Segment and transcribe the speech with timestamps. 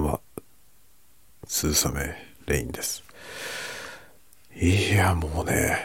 [0.00, 0.20] ばんは。
[1.46, 2.14] 鈴雨
[2.46, 3.02] レインです。
[4.54, 5.78] いや、もうね、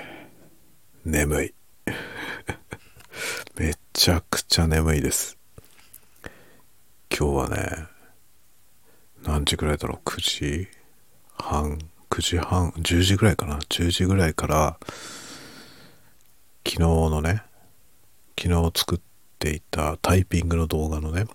[1.05, 1.53] 眠い。
[3.55, 5.37] めちゃくちゃ眠いです。
[7.15, 7.87] 今日はね、
[9.23, 10.67] 何時ぐらいだろう ?9 時
[11.35, 14.79] 半 ?9 時半 ?10 時ぐらいかな ?10 時ぐらいから、
[16.65, 17.43] 昨日のね、
[18.37, 18.99] 昨日作っ
[19.39, 21.27] ていたタイピングの動画のね、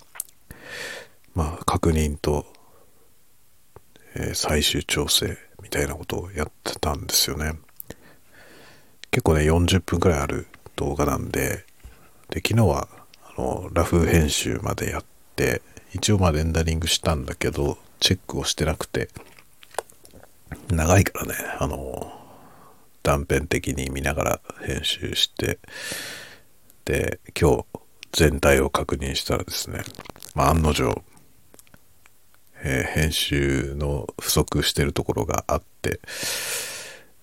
[1.34, 2.46] まあ、確認と、
[4.18, 7.52] えー、最終調整みたいなことをやってたんですよね。
[9.10, 11.64] 結構ね、40分くらいある動画なんで、
[12.30, 12.88] で、昨日は、
[13.36, 15.04] あの、ラフ編集までやっ
[15.36, 15.62] て、
[15.92, 19.08] 一応まあレンダリングしたんだけど、チェックをしてなくて、
[20.68, 22.12] 長いからね、あの、
[23.02, 25.58] 断片的に見ながら編集して、
[26.84, 27.64] で、今日
[28.12, 29.82] 全体を確認したらですね、
[30.34, 31.02] まあ案の定、
[32.62, 36.00] えー、編集の不足してるところがあって、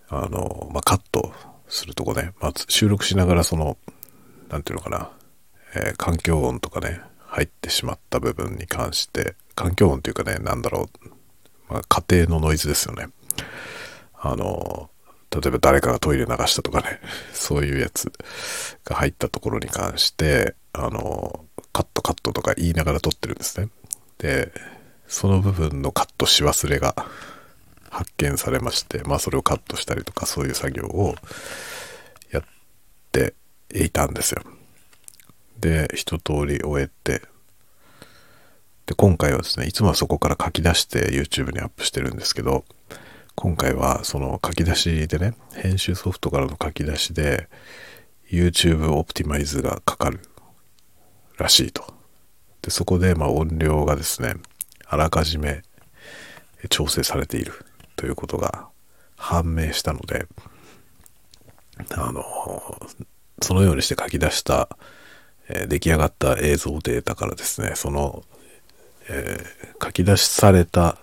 [0.09, 1.33] あの、まあ、カット
[1.67, 3.77] するとこね、まあ、収録しながらその、
[4.49, 5.09] なんていうのかな、
[5.75, 11.09] えー、環境音とかね、入ってしまった部分に関して、環境音というかね、なんだろう、
[11.73, 13.07] まあ、家庭のノイズですよね。
[14.13, 14.89] あの、
[15.31, 16.99] 例えば誰かがトイレ流したとかね、
[17.33, 18.11] そういうやつ
[18.85, 23.69] が入ったところに関して、あの、カットカットとか言いながら撮ってるんですね。
[24.19, 24.51] で、
[25.13, 26.95] その部分のカットし忘れが
[27.91, 31.13] 発見されまして、まあそれをカットしたりとかそういう作業を
[32.31, 32.43] やっ
[33.11, 33.35] て
[33.75, 34.41] いたんですよ。
[35.59, 37.21] で、一通り終えて、
[38.87, 42.65] で、今回はですね、いつもはそこから書き出して YouTube にアップしてるんですけど、
[43.35, 47.49] 今回はその書き出しでね、編集ソフトからの書き出しで
[48.31, 50.21] YouTube オプティマイズがかかる
[51.37, 51.93] らしいと。
[52.63, 54.33] で、そこでまあ音量がですね、
[54.93, 55.63] あらかじめ
[56.69, 57.53] 調整されている
[57.95, 58.67] ということが
[59.17, 60.27] 判明したので、
[61.95, 62.23] あの、
[63.41, 64.69] そのようにして書き出した、
[65.49, 68.23] え、出来上がった映像データからですね、その、
[69.09, 70.97] えー、書き出しされた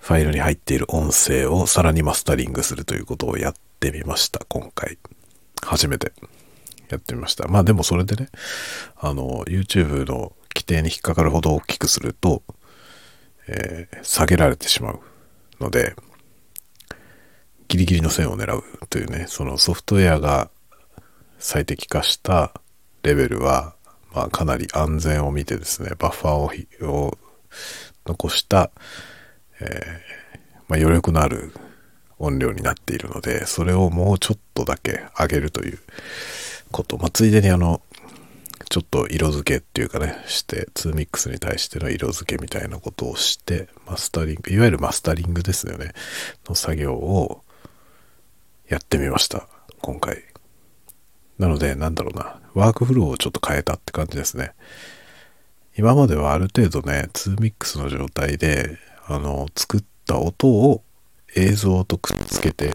[0.00, 4.98] ファイルに入っている音声をさらにマスタリングするということをやってみました、今回。
[5.62, 6.12] 初めて
[6.90, 7.48] やってみました。
[7.48, 8.28] まあでもそれでね、
[8.96, 12.42] あの、YouTube の規定に引っかかるほど大きくすると、
[13.48, 15.00] えー、下げられてしまう
[15.60, 15.94] ので、
[17.68, 20.50] ギリギリの線を狙うというね、そのソフトウェアが
[21.38, 22.52] 最適化した
[23.02, 23.74] レベルは、
[24.12, 27.18] まあ、かなり安全を見てですね、バッファーをを
[28.06, 28.70] 残した、
[29.60, 29.68] えー、
[30.68, 31.52] まあ、余力のある
[32.18, 35.78] 音量になっているので、それをもうちょっとだけ上げるという
[36.70, 36.98] こと。
[36.98, 37.82] まあ、ついでにあの、
[38.70, 45.92] ちょっと色付けっていうかね、して、2ミックスに対しての色付けみたいなことをして、マスタリング、いわゆるマスタリングですよね、
[46.48, 47.42] の作業を
[48.68, 49.48] やってみました、
[49.80, 50.22] 今回。
[51.36, 54.52] なので、なんだろうな、ワークフローをちょっと変えたって感じですね。
[55.76, 60.84] 今まではある程度ね、2ミックスの状態で、あの、作った音を
[61.34, 62.74] 映像とくっつけて、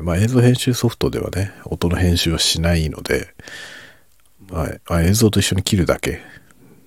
[0.00, 3.34] まあ映像編集ソフトではね、音の編集はしないので、
[4.50, 6.20] まあ、映像と一緒に切るだけ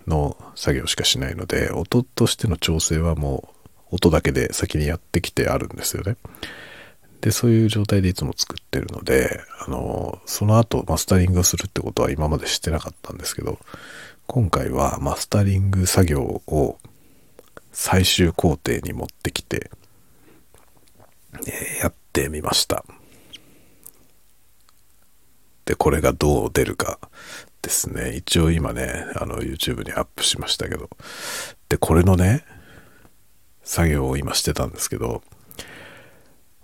[0.08, 3.50] の作業しかしないので、音としての調整はも
[3.92, 6.18] う音だけで先にやってきてあるんですよね。
[7.22, 13.59] で、そういう状態でいつも作ってるので、あの、その後マスタリングをするってことは今までしてなかったんですけど、
[14.25, 16.78] 今回はマスタリング作業を
[17.72, 19.69] 最終工程に持ってきて、
[21.48, 22.86] え、やってみました。
[25.66, 27.00] で、これがどう出るか
[27.69, 28.16] ですね。
[28.16, 30.90] 一応今ね、あの YouTube にアップしましたけど。
[31.69, 32.44] で、これのね、
[33.63, 35.22] 作業を今してたんですけど、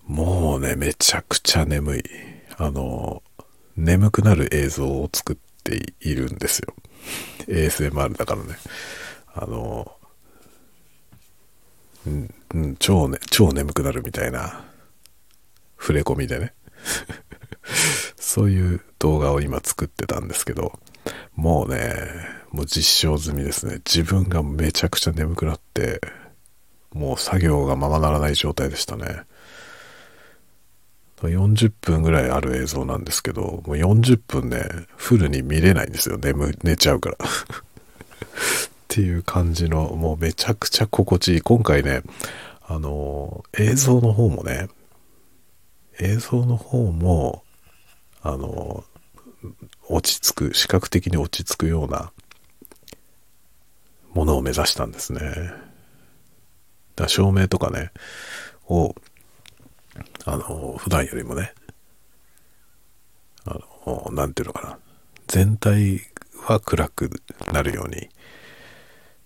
[0.08, 2.04] もうね、めちゃくちゃ眠い。
[2.58, 3.22] あの、
[3.78, 6.74] 眠くなる映像を作っているんですよ。
[7.48, 8.56] ASMR だからね。
[9.36, 9.92] あの、
[12.08, 12.10] う
[12.58, 14.66] ん、超ね、超眠くなるみたいな、
[15.80, 16.54] 触れ込みでね。
[18.18, 20.80] そういう動画を今作ってたんですけど、
[21.36, 21.96] もうね、
[22.52, 23.82] もう実証済みですね。
[23.86, 26.02] 自分がめちゃくちゃ眠くなって、
[26.94, 29.24] もう作業がままならない状態でしたね。
[31.22, 34.64] 40分ぐらいある映像なんですけど、もう40分ね、
[34.96, 36.18] フルに見れないんですよ。
[36.18, 37.18] 眠、寝ちゃうから。
[37.26, 37.28] っ
[38.88, 41.42] ていう感じの、もうめちゃくちゃ心地いい。
[41.42, 42.02] 今回ね、
[42.68, 44.68] あの、映像の方もね、
[46.00, 47.44] 映像の方も、
[48.22, 48.84] あの、
[49.88, 52.12] 落ち着く、視覚的に落ち着くような
[54.14, 55.52] ものを目指したんですね。
[56.96, 57.92] だ照明とかね、
[58.68, 58.96] を、
[60.26, 61.54] あの、普段よりもね、
[63.46, 64.80] あの、なんていうのかな、
[65.28, 66.02] 全体
[66.42, 67.10] は暗く
[67.52, 68.10] なるように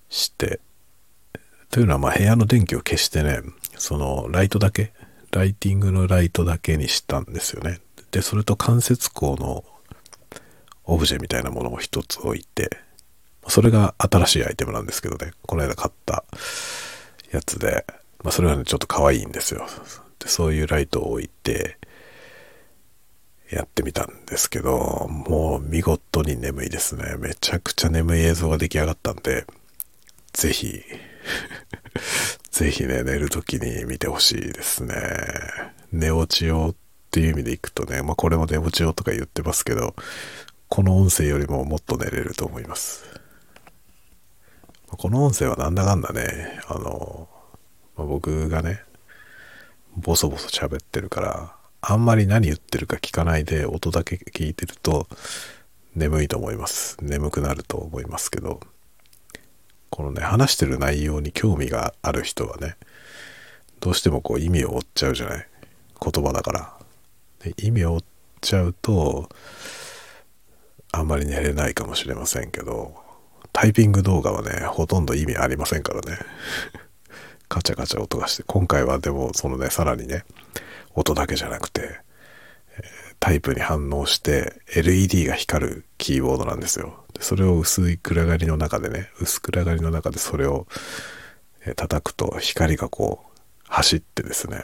[0.10, 0.60] して、
[1.70, 3.42] というのはまあ部屋の電気を消してね、
[3.78, 4.92] そのライトだけ、
[5.32, 7.80] ライティングのライトだけにしたんですよね。
[8.12, 9.64] で、それと間接光の
[10.90, 12.70] オブジェみたいなものを一つ置いて、
[13.48, 16.24] それが新しいアイテムなんですけどね、この間買った
[17.32, 17.86] やつで、
[18.24, 19.68] まあ、それはね、ちょっと可愛いんですよ。
[20.20, 21.78] で、そういうライトを置いて、
[23.52, 27.16] やってみたんですけど、もう見事に眠いですね。
[27.18, 29.46] めちゃくちゃ眠い映像が出来上がったんで、
[30.34, 30.84] ぜひ
[32.52, 34.96] ぜひね、寝る時に見てほしいですね。
[35.92, 36.76] 寝落ち用っ
[37.10, 39.96] ていう意味でいくとね、まあこれも寝落ち用とか言ってますけど、
[40.70, 43.04] この音声よりももっと寝れると思います。
[44.88, 47.28] この音声はなんだかんだね、あの、
[47.98, 48.82] まあ、僕がね、
[49.98, 55.08] ボソボソ喋ってるから、あんまり何言ってるか聞かないで音だけ聞いてると
[55.96, 56.98] 眠いと思います。
[57.02, 58.60] 眠くなると思いますけど、
[59.90, 62.78] このね、話してる内容に興味がある人はね、
[63.80, 65.48] どうしてもこう意味を追っちゃうじゃない？
[66.00, 66.74] 言葉だから。
[67.44, 68.02] で意味を追っ
[68.42, 69.30] ちゃうと、
[70.92, 72.96] あんまり寝れないかもしれませんけど、
[73.54, 76.20] タイピング動画はね、ほとんど意味ありませんからね。
[77.48, 80.24] カチャカチャ音がして、今回はでもそのね、さらにね、
[80.94, 82.02] 音だけじゃなくて、
[83.20, 87.04] タイプに反応して LED が光るキーボードなんですよ。
[87.14, 90.68] でそれを薄い暗がりの中でね、薄暗がりの中でそれを
[91.76, 94.64] 叩くと光がこう走ってですね、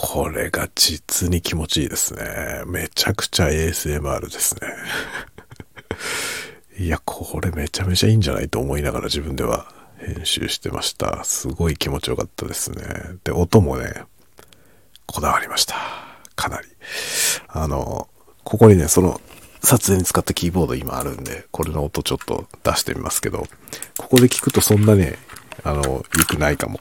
[0.00, 2.62] これが実に気持ちいいですね。
[2.66, 4.60] めちゃくちゃ ASMR ですね。
[6.78, 11.24] いや、これめちゃめちゃいいんじゃないと思いながら自分では編集してました。
[11.24, 12.84] すごい気持ちよかったですね。
[13.24, 14.04] で、音もね、
[15.04, 15.74] こだわりました。
[16.36, 16.68] かなり。
[17.48, 18.08] あの、
[18.44, 19.20] ここにね、その、
[19.64, 23.48] 撮影に使ったキーボード今あるんで、これの音ちょっと出してみますけど、
[23.96, 25.18] ここで聞くとそんなね、
[25.64, 26.78] あの、良くないかも。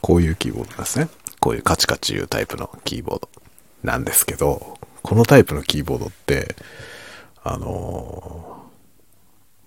[0.00, 1.08] こういうキーボードですね。
[1.40, 3.28] こういうカチカチいうタイプのキーボード
[3.82, 6.56] なんですけど、このタイプのキーボードって、
[7.42, 8.64] あの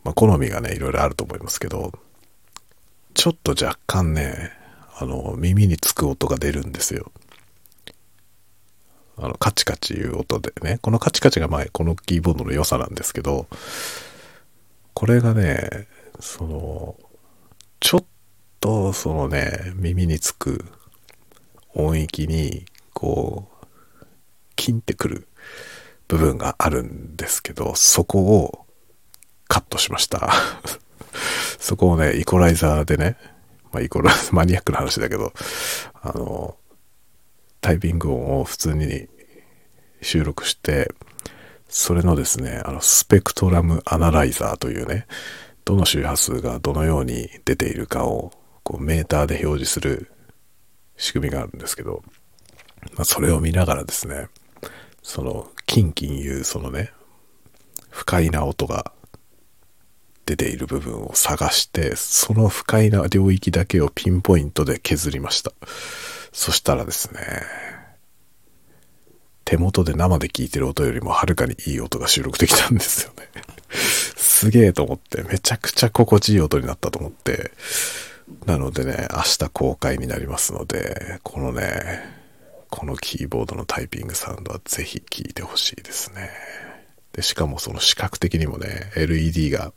[0.03, 1.91] まあ、好みがね、いろいろあると思いますけど、
[3.13, 4.51] ちょっと若干ね、
[4.97, 7.11] あの、耳につく音が出るんですよ。
[9.17, 13.47] あの、カチカチいう音でね、このカチカチが前、このキーボードの良さなんですけど、
[14.93, 15.87] これがね、
[16.19, 16.95] その、
[17.79, 18.05] ちょっ
[18.63, 20.63] と、そのね、耳につく
[21.73, 22.63] 音域に、
[22.93, 23.65] こう、
[24.55, 25.27] キンってくる
[26.07, 28.65] 部分があるんですけど、そこを
[29.49, 30.31] カットしました。
[31.59, 33.17] そこをね、イコライザーでね、
[33.73, 35.33] まあ、イコラ、 マニアックな話だけど、
[36.01, 36.55] あの、
[37.59, 39.09] タイピング音を普通に
[40.01, 40.89] 収録して、
[41.67, 45.05] それのですね、あの、スペクトラムアナライザーというね、
[45.65, 48.31] どの周波数がどのように出ているかを、
[48.63, 50.11] こう、メーターで表示する
[50.97, 52.03] 仕組みがあるんですけど、
[52.95, 54.27] まあ、それを見ながらですね、
[55.01, 56.91] その、キンキンいうそのね、
[57.89, 58.91] 不快な音が
[60.25, 65.51] 出ている部分を探して、その不快な領域だけをピンポイントで削りました。
[66.31, 67.19] そしたらですね、
[69.45, 73.29] 手元で生で聞いてる音よりもはるかにいい音が収録できたんですよね。
[73.69, 77.51] すげえと思って、めちゃくちゃ心地いい音になったと思って、
[78.45, 82.23] なのでね、明日公開になりますので、このね、
[82.69, 86.29] このキーボードのタイピングサウンドはぜひ聴いてほしいですね。
[87.13, 89.73] で、しかもその視覚的にもね、LED が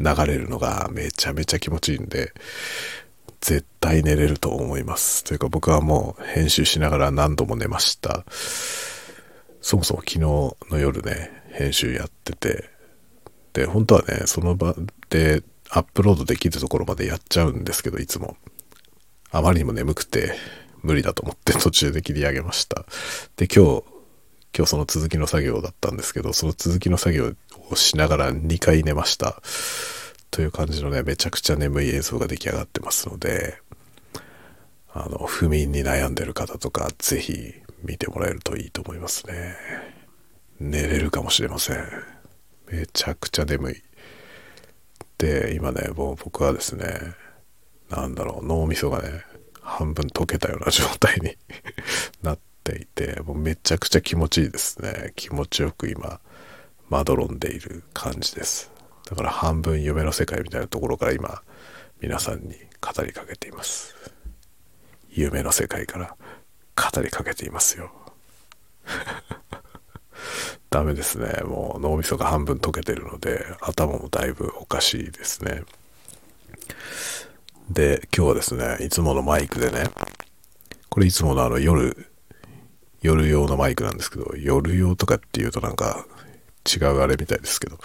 [0.00, 2.32] 流れるのがめちゃめちゃ気持ちいいんで、
[3.40, 5.22] 絶対寝れると思います。
[5.22, 8.24] というか僕はもう編集しながら何度も寝ました。
[9.60, 12.70] そもそも昨日の夜ね、編集やってて、
[13.52, 14.74] で、本当はね、その場
[15.10, 18.36] でアップロードできるところまでやっちゃうんですけど、いつも。
[19.30, 20.34] あまりにも眠くて、
[20.82, 22.84] 無理だと思って途中で切り上げました。
[23.36, 23.84] で、今日、
[24.56, 27.34] 今日その続きの作業だったんですけど、その続きの作業
[27.70, 29.42] をしながら2回寝ました。
[30.30, 33.60] という感じのね、めちゃくちゃ眠い映像が出来上がってますので、
[34.92, 39.56] あの、不眠に悩んでる方とか、ぜひ見てもらえるといいと思いますね。
[40.58, 41.78] 寝れるかもしれません。
[42.70, 43.82] めちゃくちゃ眠い。
[45.18, 46.86] で、今ね、もう僕はですね、
[47.90, 49.24] なんだろう、脳みそがね、
[49.62, 51.36] 半分溶けたような状態に
[52.22, 52.38] なっ
[52.72, 55.12] っていて、もうめちゃくちゃ気持ちいいですね。
[55.14, 56.20] 気持ちよく今、
[56.88, 58.72] まどろんでいる感じです。
[59.08, 61.42] だから半分夢の世界みたいなところから今、
[62.00, 63.94] 皆さんに語りかけています。
[65.10, 66.16] 夢の世界から
[66.74, 67.92] 語りかけていますよ。
[70.76, 71.42] ダメですね。
[71.42, 75.62] もう脳みそが半分溶けてるので、頭もだいぶおかしいですね。
[77.70, 79.88] で、今日はですね、いつものマイクでね、
[80.90, 82.10] これいつものあの夜、
[83.00, 86.04] 夜用のマイクなんですけど、夜用とかっていうとなんか
[86.70, 87.78] 違うあれみたいですけど、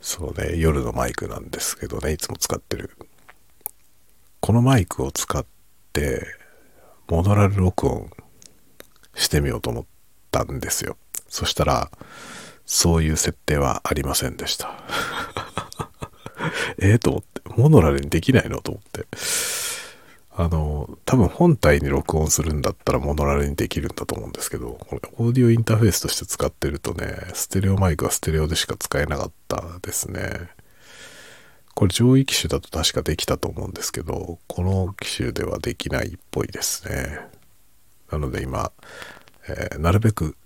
[0.00, 2.96] そうね、夜のマイクなんですけどね、いつも使ってる。
[4.38, 5.44] このマイクを使っ
[5.92, 6.24] て、
[7.08, 8.10] モノラル録音
[9.16, 9.84] してみようと思っ
[10.30, 10.96] たんですよ。
[11.32, 11.90] そしたら、
[12.66, 14.70] そういう設定はありませんでした。
[16.78, 19.06] ええと思って、モノラルにできないのと思って。
[20.34, 30.50] あの、多分本体に録音するんだったらモノラルにできるんだと思うんですけど、これオーディオインターフェースとして使ってるとね、ステレオマイクはステレオでしか使えなかったですね。
[31.74, 37.20] これ上位機種だと確かできたと思うんですけど、この機種ではできないっぽいですね。
[38.10, 38.70] なので今、
[39.48, 40.36] えー、なるべく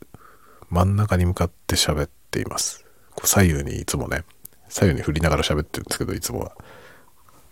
[0.71, 2.85] 真ん中に向かって喋っています。
[3.15, 4.25] こう左右にいつもね、
[4.69, 6.53] 左右に振りながら喋ってるんですけど、いつもは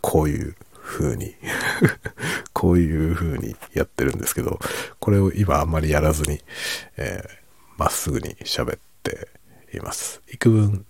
[0.00, 1.34] こういう風に
[2.52, 4.58] こういう風にやってるんですけど、
[4.98, 6.42] これを今あんまりやらずに、
[6.96, 7.28] えー、
[7.76, 9.28] まっすぐに喋って
[9.72, 10.22] います。
[10.32, 10.86] 幾分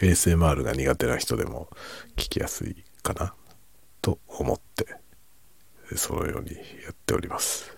[0.00, 1.68] ASMR が苦手な人でも
[2.16, 3.34] 聞きやすいかな
[4.02, 4.96] と思って、
[5.96, 7.76] そのようにやっております。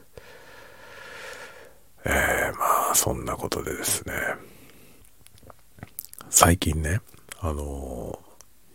[2.08, 4.14] えー、まあ、そんなことでですね、
[6.30, 7.00] 最近ね、
[7.40, 8.20] あの、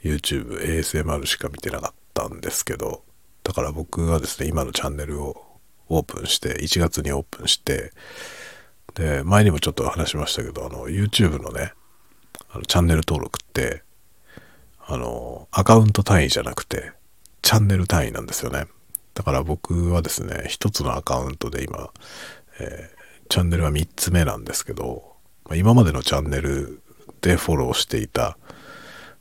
[0.04, 3.04] YouTube、ASMR しか見てなかったんですけど、
[3.44, 5.42] だから僕がですね、今のチャンネルを
[5.88, 7.94] オープンして、1月にオープンして、
[8.96, 11.72] で、前にもちょっと話しましたけど、あの、YouTube のね、
[12.50, 13.84] あのチャンネル登録って、
[14.86, 16.92] あの、アカウント単位じゃなくて、
[17.42, 18.66] チャンネル単位なんですよね。
[19.14, 21.92] だから僕はですね、一つのアカウントで今、
[22.60, 22.94] え
[23.32, 26.82] チャンネルは3つ目なんですけど、まあ、今までのチャンネル
[27.22, 28.38] でフォローしていた、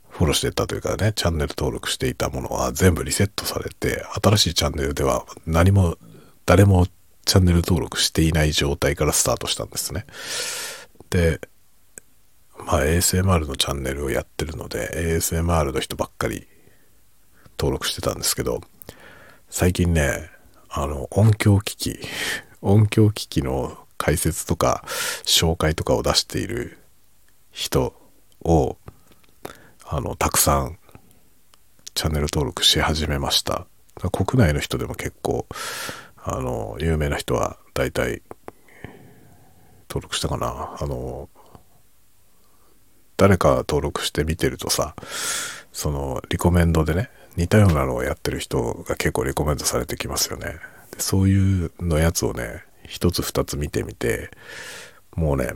[0.09, 5.97] フォローしてたというかね、チャンネル登録していたものは全部リセットされて、新しいチャンネルでは何も、
[6.45, 6.87] 誰も
[7.23, 10.05] チャンネル登録していない状態からスタートしたんですね。
[11.09, 11.39] で、
[12.57, 14.89] まあ ASMR のチャンネルをやってるので、
[15.21, 16.49] ASMR の人ばっかり
[17.57, 18.59] 登録してたんですけど、
[19.49, 20.29] 最近ね、
[20.67, 22.01] あの、音響機器、
[22.61, 24.83] 音響機器の解説とか
[25.25, 26.79] 紹介とかを出している
[27.51, 27.93] 人
[28.43, 28.77] を
[29.87, 30.79] あのたくさん
[31.93, 33.67] チャンネル登録し始めました。
[34.11, 35.45] 国内の人でも結構
[36.17, 38.23] あの有名な人は大体
[39.87, 40.75] 登録したかな。
[40.79, 41.29] あの
[43.17, 44.95] 誰か登録して見てるとさ
[45.71, 50.55] そのリコメンドでね似たようなのをやってる人が結構リコメンドされてきますよね。
[50.97, 54.29] そういうのやつをね一つ二つ見てみて、
[55.15, 55.53] もうね、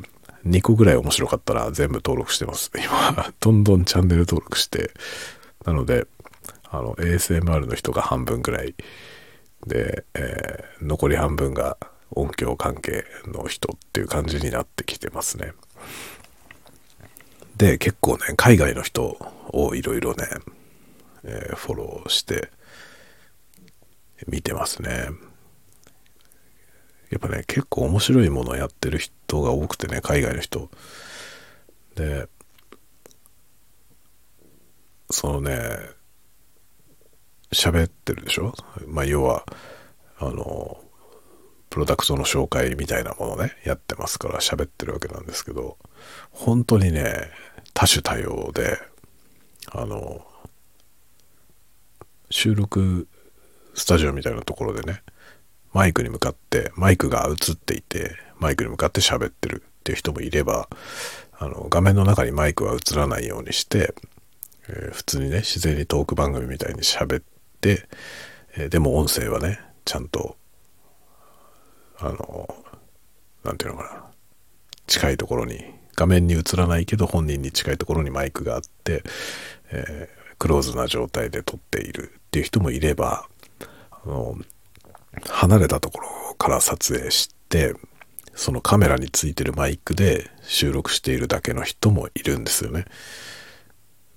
[0.48, 2.72] 2個ぐらい面白かったら全部登録してます。
[2.74, 4.92] 今、どんどんチャンネル登録して、
[5.66, 6.08] なので、
[6.64, 8.74] あの、ASMR の人が半分ぐらい
[9.68, 11.78] で、えー、残り半分が
[12.12, 15.52] 音響関係の人っていう感じになってきてますね。
[17.58, 19.18] で、結構ね、海外の人
[19.50, 20.26] をいろいろね、
[21.26, 22.50] えー、フォローして
[24.28, 25.10] 見てますね。
[27.12, 30.70] やっぱね、結構面白いものをやってる人が多くてね、海外の人。
[31.96, 32.28] で、
[35.12, 35.60] そのね、
[37.52, 38.54] 喋ってるでしょ？
[38.88, 39.46] まあ、要は、
[40.18, 40.84] あの、
[41.70, 45.78] プロダクトの紹介みたいなものね、やってますから喋ってるわけなんですけど、
[46.32, 47.30] 本当にね、
[47.74, 48.78] 多種多様で、
[49.72, 50.26] あの、
[52.30, 53.08] 収録
[53.74, 55.04] スタジオみたいなところでね、
[55.76, 60.70] マイクに向かってマイクが映っていてマイクに向かって喋ってるっていう人もいれば
[61.38, 63.94] あの画面の中にマイクは映らないようにして、
[64.70, 67.24] えー、普通にね自然にトーク番組みたいに喋っ
[67.60, 67.90] て、
[68.56, 70.38] えー、でも音声はねちゃんと
[72.00, 72.56] あの
[73.44, 74.04] 何て言うのかな
[74.88, 75.62] 近いところに
[75.98, 79.04] 画面に映らないけど本人に近いところにマイクがあって、
[79.72, 83.28] えー、クローズな状態で撮っているっていう人もいれば
[83.92, 84.38] あの
[85.30, 87.74] 離れたところから撮影して
[88.34, 92.86] そのカメラについてるマイクで収録しているだけの人もいるんですよね。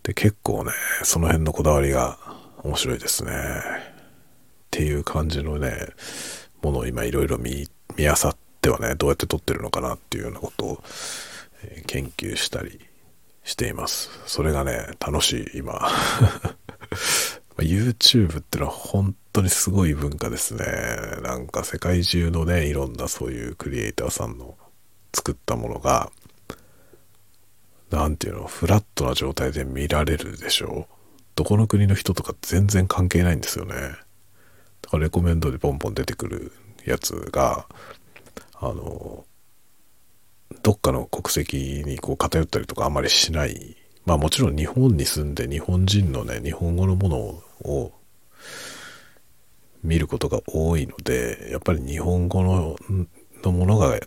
[0.02, 2.18] で結構ねその辺のこだわりが
[2.62, 3.32] 面白いですね。
[3.32, 5.88] っていう感じのね
[6.62, 10.82] ものを今いろいろ見見あさってはね、どうやって撮ってるのかなっていうようなことを、
[11.86, 12.80] 研究したり
[13.42, 14.10] しています。
[14.26, 15.72] それがね、楽しい、今。
[17.58, 20.64] YouTube ってのは本当にすごい文化ですね。
[21.22, 24.56] なんか世界中のね、いろんなそういうクリエイターさんの
[25.14, 26.10] 作ったものが、
[27.90, 30.88] なんていうの、フラットな状態で見られるでしょ？
[30.90, 30.94] う
[31.36, 33.74] どこの国の人とか全然関係ないんですよね。
[34.82, 36.52] だからレコメンドでポンポン出てくる
[36.84, 37.66] やつが、
[38.54, 39.24] あの、
[40.62, 43.76] どっかの国籍にこう偏ったりとかあんまりしない。
[44.04, 47.16] まあもちろん日本に住んで日本人のね、日本語のもの
[47.70, 47.92] を
[49.82, 52.76] 見ることが多いので、やっぱり日本語の
[53.42, 53.98] のものが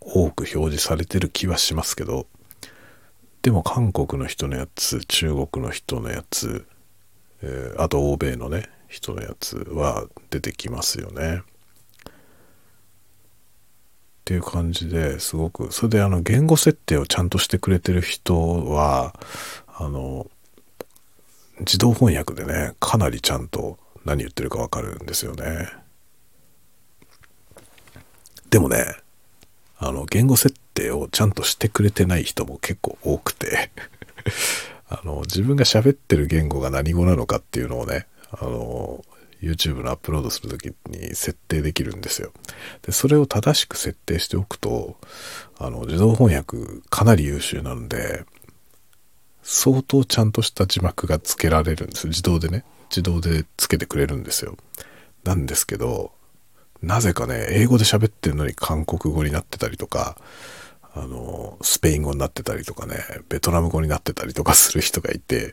[0.00, 2.26] 多く表示されてる気はしますけど、
[3.42, 6.66] でも韓国の人のやつ、中国の人のやつ、
[7.42, 11.42] えー、あと欧米のね、人のやつは出てきますよね。
[12.08, 12.12] っ
[14.24, 19.14] ていう感じですごく、それであの言語設定をちゃんとしてくれてる人は、
[19.68, 20.26] あの、
[21.60, 25.68] 自動翻訳でね、かなりちゃんと何言ってるかわかるんですよね。
[28.48, 28.96] でもね、
[29.78, 33.70] あの、言語設定をちゃんとしてくれてない人も結構多くて
[34.88, 39.04] あの、自分が喋ってる言語が何語なのかっていうのをね、あの、
[39.42, 42.32] YouTube のアップロードするときに設定できるんですよ。
[42.82, 44.96] で、それを正しく設定しておくと、
[45.58, 46.56] あの、自動翻訳
[46.88, 48.24] かなり優秀なんで、
[49.42, 52.10] 相当ちゃんとした字幕が付けられるんですよ。
[52.10, 52.64] 自動でね。
[52.90, 54.56] 自動で付けてくれるんですよ。
[55.24, 56.12] なんですけど、
[56.82, 60.16] なぜかね、英語で喋ってるのに韓国語になってたりとか、
[60.94, 62.96] あの、スペイン語になってたりとかね、
[63.28, 65.52] ベトナム語になってたりとかする人がいて、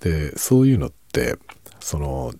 [0.00, 1.36] で、そういうのって、
[1.80, 2.34] その、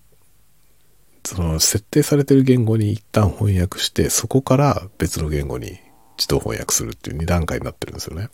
[1.26, 5.78] その設定されてる言語に一旦翻訳して、そこから別の言語に
[6.18, 8.28] 自動翻訳するっていう2段階になってるんですよね。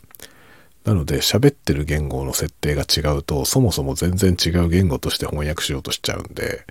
[0.85, 6.65] なので喋ってる言語の設定が違うと、そもそも全然違う言語として翻訳しようとしちゃうんで、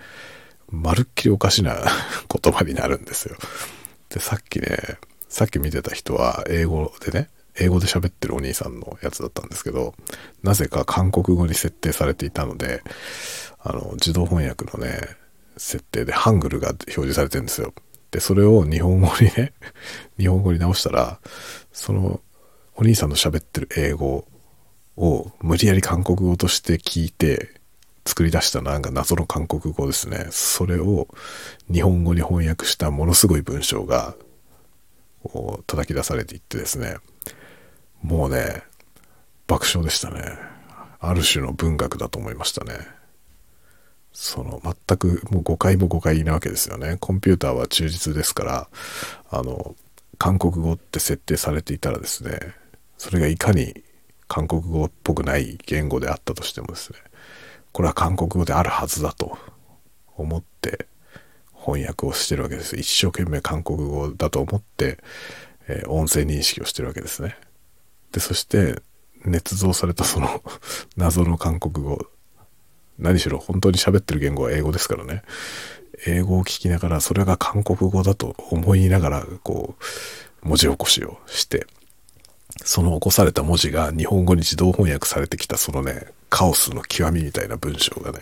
[0.69, 1.77] まるっきりおかしな
[2.29, 3.37] 言葉になるんですよ。
[4.09, 9.95] で、さっきね、さっき見てた人は英語でね、英語で喋ってるお兄さんのやつだったんですけど、
[10.43, 12.83] なぜか韓国語に設定されていたので、
[13.61, 14.99] あの、自動翻訳のね、
[15.57, 17.75] 設定でハングルが表示されてるんですよ。
[18.11, 19.53] で、それを日本語にね、
[20.19, 21.21] 日本語に直したら、
[21.73, 22.21] その、
[22.81, 24.27] お兄さんの喋ってる英語
[24.97, 27.61] を無理やり韓国語として聞いて、
[28.07, 30.29] 作り出したなんか謎の韓国語ですね。
[30.31, 31.07] それを
[31.71, 34.15] 日本語に翻訳したものすごい文章が、
[35.23, 36.97] こう、叩き出されていってですね。
[38.03, 38.63] もうね、
[39.47, 40.39] 爆笑でしたね。
[41.01, 42.79] ある種の文学だと思いましたね。
[44.15, 46.97] その全くもう誤解も誤解なわけですよね。
[46.99, 48.69] コンピューターは忠実ですから、
[49.31, 49.77] あの、
[50.17, 52.59] 韓国語って設定されていたらですね、
[53.01, 53.83] それがいかに
[54.29, 56.99] 韓国語っぽくない言語であったとしてもですね、
[57.73, 59.39] これは韓国語であるはずだと
[60.19, 60.87] 思って
[61.55, 62.77] 翻訳をしてるわけです。
[62.77, 64.99] 一生懸命韓国語だと思って、
[65.67, 67.39] えー、音声認識をしてるわけですね。
[68.13, 68.83] で、そして、
[69.25, 70.43] 捏造されたその
[70.99, 72.07] 謎の韓国語。
[72.99, 75.23] 何しろ本当に喋ってる言語は英語ですからね。
[76.07, 79.75] 英語を聞きながらそれが韓国語だと思いながら、こ
[80.45, 81.67] う、文字起こしをして、
[82.65, 88.21] その起こされた文字が日本語に自動翻訳されてきたそのね、カオスの極みみたいな文章がね、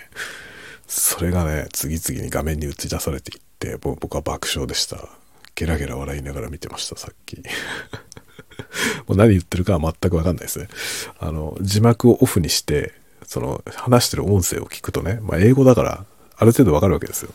[0.87, 5.09] それがね、次々に画面に映し出されていって、僕は爆笑でした。
[5.55, 7.43] ゲラゲラ笑いながら見てました、さっき。
[9.07, 10.69] もう何言ってるかは全くわかんないですね。
[11.19, 12.95] あの、字幕をオフにして、
[13.27, 16.05] その、話してる音声を聞くとね、まあ、英語だから、
[16.37, 17.33] ある程度わかるわけですよ。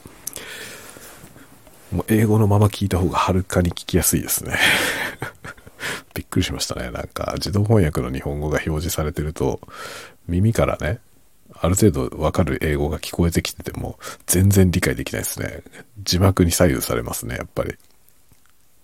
[1.91, 4.57] もう英語のまま聞いた方がはるかに聞きやすいですね。
[6.13, 6.91] びっくりしましたね。
[6.91, 9.59] なんか自動翻訳の日本語が表示されてると
[10.27, 10.99] 耳からね、
[11.59, 15.63] ある程度わかる英語が聞こえてきてても全然理解できないですね。
[16.01, 17.75] 字幕に左右されますね、やっぱり。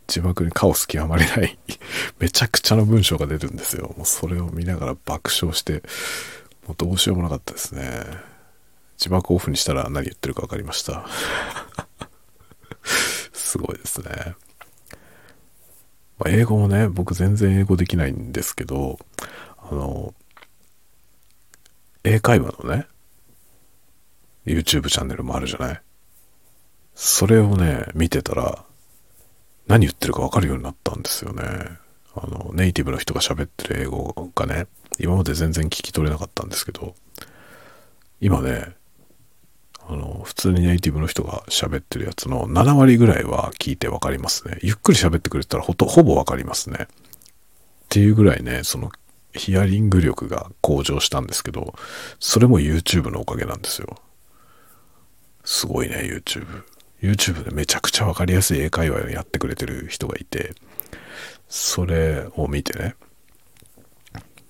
[0.07, 1.57] 字幕にカオス極まりない
[2.17, 3.93] めちゃくちゃな文章が出るんですよ。
[3.95, 5.83] もうそれを見ながら爆笑して、
[6.67, 8.05] もうどうしようもなかったですね。
[8.97, 11.05] 字幕オフにしたら何言ってるか分かりました。
[13.33, 14.35] すごいですね。
[16.19, 18.99] まあ、英語もね、僕全然英語できないんですけど、
[19.57, 20.13] あの、
[22.03, 22.87] 英会話のね、
[24.45, 25.81] YouTube チャンネルもあるじゃない？
[26.93, 28.65] それをね、見てたら、
[29.67, 31.43] 何言ってるかわかるようになったんですよね。
[32.15, 34.67] あの、ネイティブの人が喋ってる英語がね、
[34.99, 36.95] 今まで全然聞き取れなかったんですけど、
[38.19, 38.75] 今ね、
[39.89, 44.59] あの、普通にネイティブの人が喋ってるやつの7割ぐらいは聞いてわかりますね。
[44.61, 46.77] ゆっくり喋ってくれたらほと、ほぼわかりますね。
[46.81, 46.85] っ
[47.89, 48.91] ていうぐらいね、その、
[49.33, 51.73] ヒアリング力が向上したんですけど、
[52.19, 53.97] それも YouTube のおかげなんですよ。
[55.43, 56.63] すごいね、YouTube。
[57.01, 60.53] YouTube でめちゃくちゃわかりやすい英会話をやってくれてる人がいて、
[61.47, 62.95] それを見てね、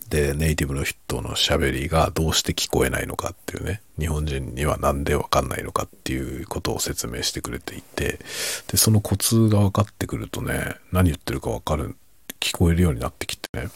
[0.09, 8.19] で、ネイティブの人の喋りがどうして聞こえないのかっていうね、日本人にはなんでわかんないのかっていうことを説明してくれていて、
[8.67, 11.95] で、そのコツが分かってくるとね、何言ってるかわかる、
[12.39, 13.69] 聞こえるようになってきてね、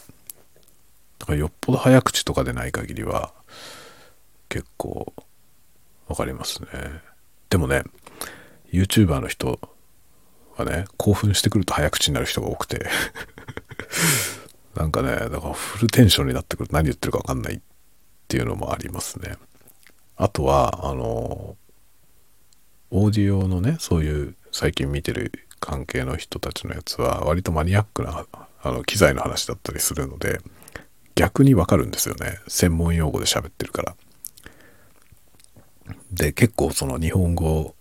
[1.20, 3.32] だからよっぽど早口とかでない限りは、
[4.48, 5.12] 結構、
[6.08, 6.68] わかりますね。
[7.48, 7.84] でもね、
[8.72, 9.60] YouTuber の人
[10.56, 12.86] はね、興奮してくると早口になる人が多くて。
[14.76, 17.60] なんかね、だからフルテンションになってくると何言ってるかわかんないっ
[18.28, 19.36] ていうのもありますね。
[20.16, 21.56] あとは、あの、
[22.90, 25.32] オーディオのね、そういう最近見てる
[25.64, 28.26] 関係の人たちのやつは割とマニアックな
[28.62, 30.38] あの機材の話だったりするので
[31.14, 33.96] 逆にわかるんですよね専門用語で喋ってるから
[36.12, 37.74] で結構その日本語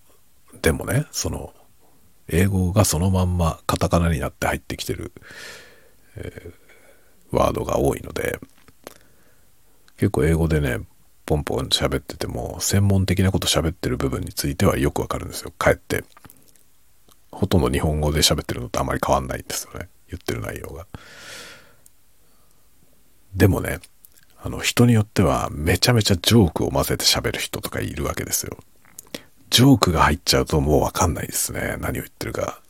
[0.61, 1.53] でもねその
[2.29, 5.11] 英語がそのまんまカタカナになって入ってきてる、
[6.15, 6.53] えー、
[7.35, 8.39] ワードが多いので
[9.97, 10.79] 結構英語でね
[11.25, 16.03] ポンポン喋ってても専門的なこと喋ってる部分についてはよくわかるんですよかえって
[17.31, 20.85] ほとんど日本語で喋ってるのとあまり変わんないんですよね言ってる内容が
[23.35, 23.79] でもね
[24.41, 28.57] あの人によってはめちゃめちゃジョークを混ぜて喋る人とかいるわけですよ
[29.53, 31.77] ジョークが入っちゃうともうわかんないですね。
[31.79, 32.62] 何を言ってるか。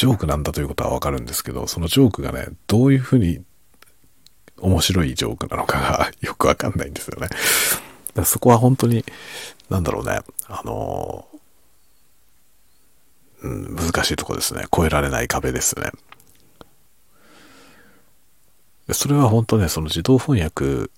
[0.00, 3.44] ジョークなんだということはわかるんですけど、そのジョークがね、どういうふうに
[4.56, 7.28] 面白いジョークなのかが よくわかんないんですよね。
[8.14, 9.04] だそこは本当に、
[9.68, 11.28] なんだろうね、あの
[13.42, 14.64] うん、難しいとこですね。
[14.74, 15.90] 越えられない壁ですね。
[18.92, 20.90] それは本当ね、その自動翻訳、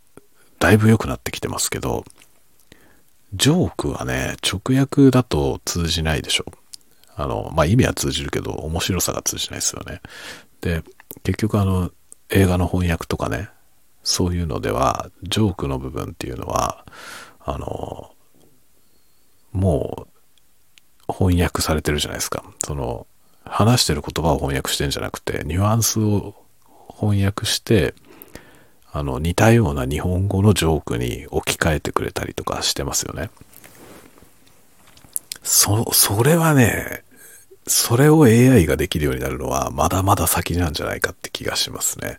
[0.61, 2.05] だいぶ良くなってきてますけど、
[3.35, 6.45] ジョークはね、直訳だと通じないでしょ。
[7.23, 10.01] あの、まあ、意味は通じるけど、面白さが通じないですよね。
[10.61, 10.83] で、
[11.23, 11.93] 結局あの、
[12.31, 13.49] 映画の翻訳とかね、
[14.03, 16.85] そういうのでは、ジョークの部分っていうのは、
[17.39, 18.11] あの、
[19.53, 20.07] も
[21.09, 22.43] う、翻訳されてるじゃないですか。
[22.65, 23.07] その、
[23.45, 26.35] 話してる言葉を翻訳してんじゃなくて、ニュアンスを
[26.89, 27.95] 翻訳して、
[28.93, 33.31] あの、似たような日本語のジョークに置き換えてくれたりとかしてますよね。
[35.43, 37.05] そ、それはね、
[37.67, 42.19] それを AI ができるようになるのはまだまだ先なんじゃないかって気がしますね。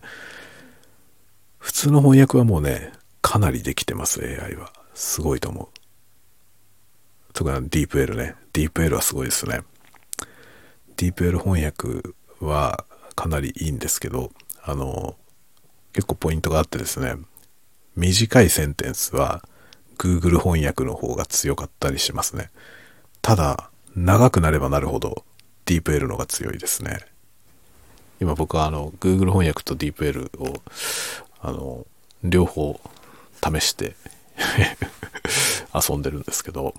[1.58, 4.72] 普通の翻訳はもうね、かなりできてます、AI は。
[4.94, 5.68] すごいと思う。
[7.32, 8.36] 特にディープ L ね。
[8.52, 9.60] ディープ L はすごいですね。
[10.96, 12.02] ディープ L 翻訳
[12.40, 12.84] は
[13.16, 14.30] かなりいいんですけど、
[14.62, 15.16] あの、
[15.92, 17.16] 結構ポイントがあってですね、
[17.96, 19.42] 短いセンテンスは
[19.98, 22.50] Google 翻訳の方が強かったりしますね。
[23.22, 25.24] ただ、長くなればなるほど
[25.66, 27.00] DeepL のが強いですね。
[28.20, 30.62] 今僕はあの Google 翻訳と DeepL を
[31.40, 31.86] あの
[32.22, 32.80] 両方
[33.42, 33.96] 試して
[35.74, 36.74] 遊んでるんですけど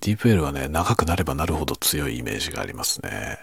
[0.00, 3.38] DeepL はね長くなればなるほど強いイメージがありますね。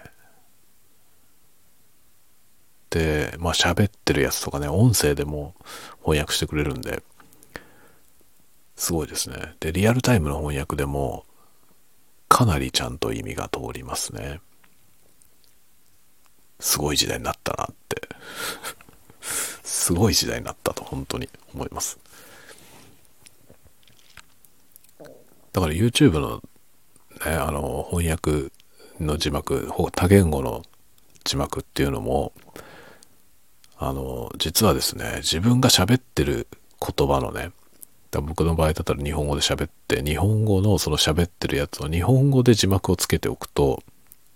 [2.89, 5.55] で、まあ喋ってるやつとかね、音声でも
[6.01, 7.03] 翻訳してくれるんで、
[8.75, 9.55] すごいですね。
[9.59, 11.25] で、リアルタイムの翻訳でも、
[12.39, 14.39] かなりちゃんと意味が通りますね。
[16.57, 18.01] すごい時代になったなって
[19.61, 21.99] すごい時代になったと本当に思います。
[25.51, 26.41] だから YouTube の
[27.25, 28.53] ね、あの翻訳
[29.01, 30.63] の字幕、多言語の
[31.25, 32.31] 字幕っていうのも、
[33.77, 36.47] あの、実はですね、自分が喋ってる
[36.79, 37.51] 言葉のね、
[38.11, 43.83] 僕の場合だったら日本語で喋って、日本語のその喋ってるやつを日本語で字幕をつけておくと、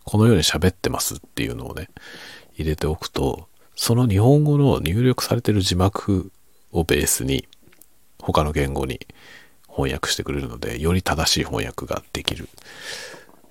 [0.04, 1.90] このように喋ってますっていうのをね、
[2.56, 6.32] 入れておくと、その日本語の入力されてる字幕
[6.72, 7.48] をベースに、
[8.20, 9.06] 他の言語に
[9.68, 12.48] 翻訳してくれるので、より正しい翻訳ができる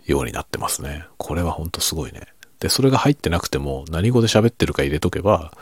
[0.06, 1.04] ようになってますね。
[1.18, 2.28] これはほんとすごいね。
[2.60, 5.52] で、それが入ってなくても何語で喋ってるか入れとけば、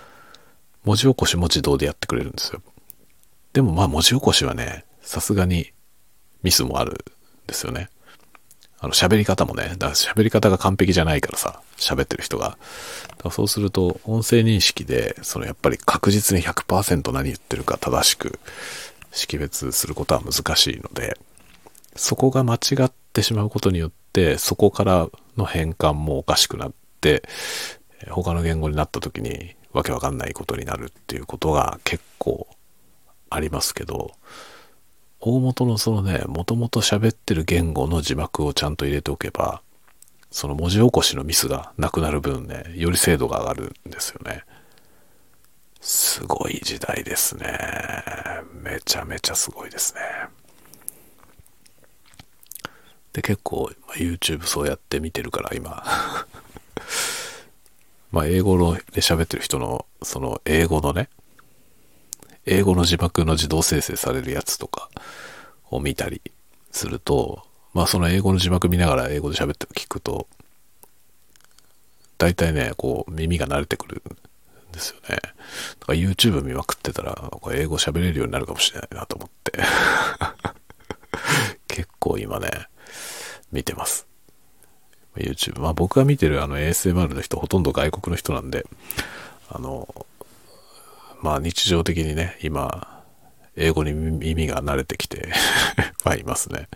[0.85, 2.63] 文字起こしも自動でやってくれるんですよ。
[3.53, 5.73] でもまあ文字起こしはね、さすがに
[6.43, 6.97] ミスもあるん
[7.47, 7.89] ですよね。
[8.83, 12.57] あの喋り方もね、だから喋り方が完璧じゃないからさ、喋ってる人が。
[13.31, 18.39] そうすると音声認識で、そのやっぱり確実に100%何言ってるか正しく
[19.13, 21.19] 識別することは難しいので、
[21.97, 27.23] そこが間違ってしまうことによって、そこからの変換もおかしくなって、
[28.09, 32.47] 他の言語になった時にわけわかんないことになるっていうことが結構
[33.31, 34.13] ありますけど、
[35.21, 39.63] 大元のそのね、もともと喋ってる言語の字幕をちゃんと入れておけば、
[40.31, 44.45] その文字起こしのミスがなくなる分ね、より精度が上がるんですよね。
[45.81, 47.59] すごい時代ですね。
[48.63, 50.01] めちゃめちゃすごいですね。
[53.13, 55.83] で、結構、ま YouTube そうやって見てるから今
[58.13, 61.09] まあ英語ので喋ってる人の、その英語のね、
[62.47, 64.89] 英語の字幕の自動生成されるやつとか
[65.71, 66.21] を見たり
[66.71, 67.43] すると、
[67.75, 70.27] まあその英語の字幕見ながら英語で喋って聞くと、
[72.19, 74.03] 大体ね、こう耳が慣れてくる
[74.71, 75.19] んですよね。
[75.89, 79.53] YouTube 見まくってたら、これ英語喋れるようになるかもしれないなと思って
[81.69, 82.51] 結構今ね、
[83.53, 84.07] 見てます。
[85.17, 85.61] YouTube。
[85.61, 88.67] まあ僕が見てるあの ASMR の人ほとんど外国の人なんで、
[89.49, 90.07] あの、
[91.23, 93.05] まあ日常的にね、今、
[93.57, 95.33] 英語に耳が慣れてきて
[96.05, 96.69] はいますね。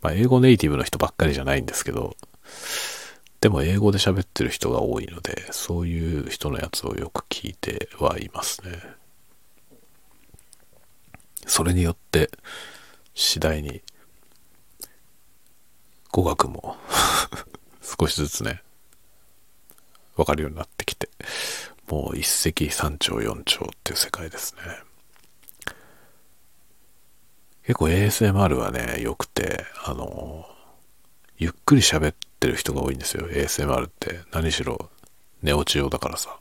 [0.00, 2.16] まあ英語ネイティブの人ばっかりじゃないんですけど、
[3.40, 8.82] でも英語で喋ってる人が多いので、そういう人のやつをよく聞いてはいますね。
[11.46, 12.30] それによって、
[13.14, 13.82] 次第に、
[16.10, 16.76] 語学も
[18.00, 18.62] 少しずつね、
[20.16, 21.08] わかるようになってきて、
[21.88, 24.62] もう一石三鳥四鳥っていう世界ですね。
[27.62, 30.46] 結構 ASMR はね、良くて、あの、
[31.36, 33.28] ゆっくり喋ってる人が多いんですよ。
[33.28, 34.20] ASMR って。
[34.32, 34.90] 何しろ、
[35.42, 36.38] 寝落ち用だからさ。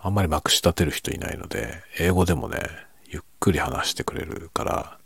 [0.00, 2.60] あんまりまくし立てる人いないので、英語でもね、
[3.08, 4.98] ゆっくり話してくれるから、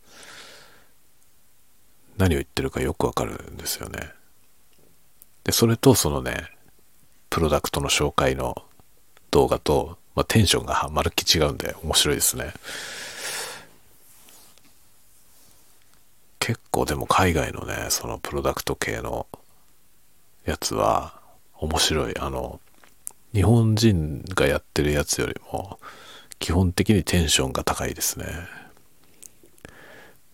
[2.18, 4.12] 何を言ってるかよくわかるんですよね。
[5.44, 6.50] で、それとそのね、
[7.33, 8.62] プロダクトの紹介の
[9.31, 12.53] 動画と、まあ、テンションがまるっき違うんで面白いですね。
[16.38, 19.27] 結構でも海外のね、そのプロダクト系の
[20.45, 21.23] やつは
[21.55, 22.18] 面白い。
[22.18, 22.61] あの、
[23.33, 25.81] 日本人がやってるやつよりも
[26.38, 28.27] 基本的にテンションが高いですね。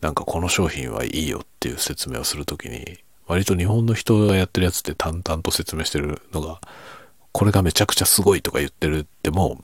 [0.00, 6.60] なんかこの商品はいいよっていう説明をするときに割と日本の人がやってるやつって淡々と説明してるのが、
[7.32, 9.62] これがめちゃくちゃすごいとか言ってるっても、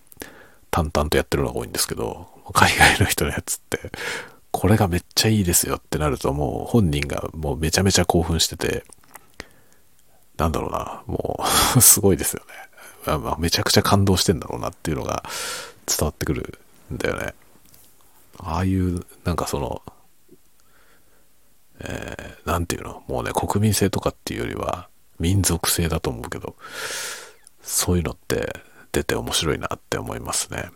[0.70, 3.90] 淡々とやってるのが多いんですけど、海外の人のやつって、
[4.50, 8.85] これがめっちゃいいですよってなるともう本人がもうめちゃめちゃ興奮してて、
[10.37, 11.42] なんだろうな、も
[11.77, 12.42] う すごいですよ
[13.07, 13.18] ね。
[13.18, 15.24] まあ、めちゃくちゃ感動してんだろうなっていうのが
[15.87, 16.59] 伝わってくる
[16.92, 17.35] んだよね。
[18.38, 19.83] ああいう、なんかその、
[21.87, 23.03] えー、なんていうの？
[23.07, 26.57] もうね、国民性とかっていうよりは民族性だと思うけど、
[27.62, 28.61] そういうのって
[28.92, 30.70] 出て面白いなって思いますね。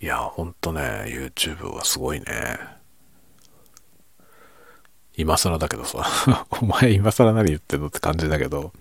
[0.00, 2.58] いや、ほんとね、YouTube はすごいね。
[5.16, 6.04] 今更だけどさ、
[6.60, 8.72] お前今更何言ってんのって感じだけど、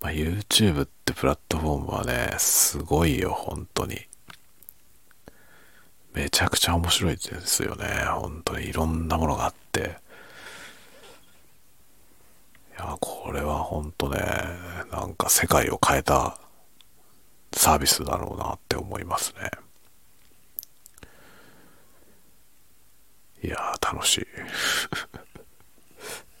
[0.00, 4.08] まあ、YouTube ってプラットフォームはね、すごいよ、本当に。
[6.16, 7.84] めちゃくちゃ面白いですよね。
[8.08, 9.80] 本当にいろんなものがあって。
[9.80, 9.82] い
[12.78, 14.18] や、これは本当ね、
[14.90, 16.38] なんか世界を変えた
[17.52, 19.50] サービスだろうなって思いますね。
[23.44, 24.26] いや楽しい。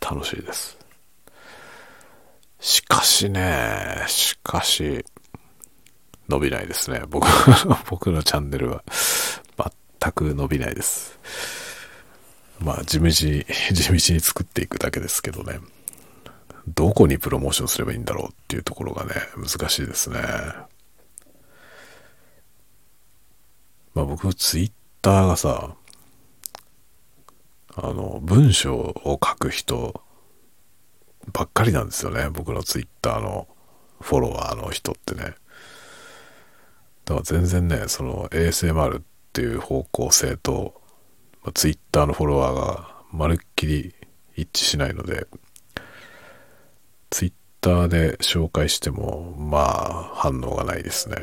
[0.00, 0.78] 楽しいです。
[2.60, 5.04] しかしね、しかし、
[6.30, 7.02] 伸びないですね。
[7.08, 7.28] 僕、
[7.90, 8.82] 僕のチャンネルは。
[10.06, 11.18] 全く伸びないです。
[12.60, 15.58] まあ、地道に、地道に作っていくだけですけどね。
[16.68, 20.18] どこにプロモーションすればいいんだろうっていうところがね、難しいですね。
[23.94, 25.74] まあ僕、ツイッターがさ、
[27.76, 30.02] あの、文章を書く人
[31.32, 32.30] ばっかりなんですよね。
[32.30, 33.46] 僕のツイッターの
[34.00, 35.34] フォロワーの人ってね。
[37.04, 39.02] だから全然ね、その ASMR っ
[39.36, 40.80] っていう方向性と、
[41.42, 43.94] まあ、Twitter のフォロワーがまるっきり
[44.34, 45.26] 一致しないので、
[47.10, 51.16] Twitter で紹介しても、まあ、反応がないですね。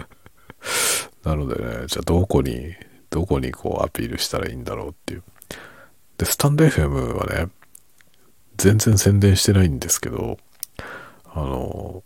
[1.24, 2.74] なのでね、じゃあどこに、
[3.08, 5.22] どこにこうアピールしたらいいんだろうっていう。
[6.18, 7.50] で、スタンド FM はね、
[8.58, 10.36] 全然宣伝してないんですけど、
[11.24, 12.04] あの、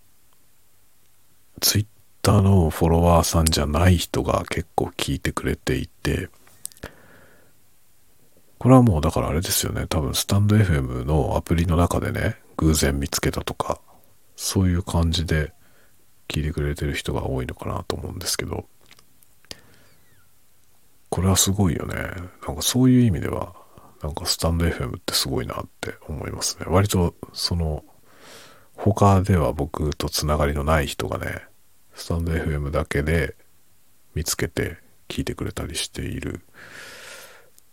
[1.61, 1.87] ツイッ
[2.24, 6.30] ターのフォロワーさんじゃない人が結構聞いてくれていて、
[8.58, 9.87] これはもうだからあれですよね。
[9.87, 13.78] 多分スタンド FM のアプリの中でね、偶然見つけたとか、
[14.37, 15.52] そういう感じで
[16.26, 18.64] 聞いてくれてる人が多いのかなと思うんですけど、
[21.10, 21.94] これはすごいよね。
[22.46, 23.54] なんかそういう意味では、
[24.02, 26.64] なんかスタンド FM ってすごいなって思いますね。
[26.68, 27.84] 割とその、
[28.76, 31.42] 他では僕とつながりのない人がね、
[31.94, 33.37] スタンド FM だけで
[34.14, 34.78] 見つけて
[35.09, 36.40] 聞いてくれたりしている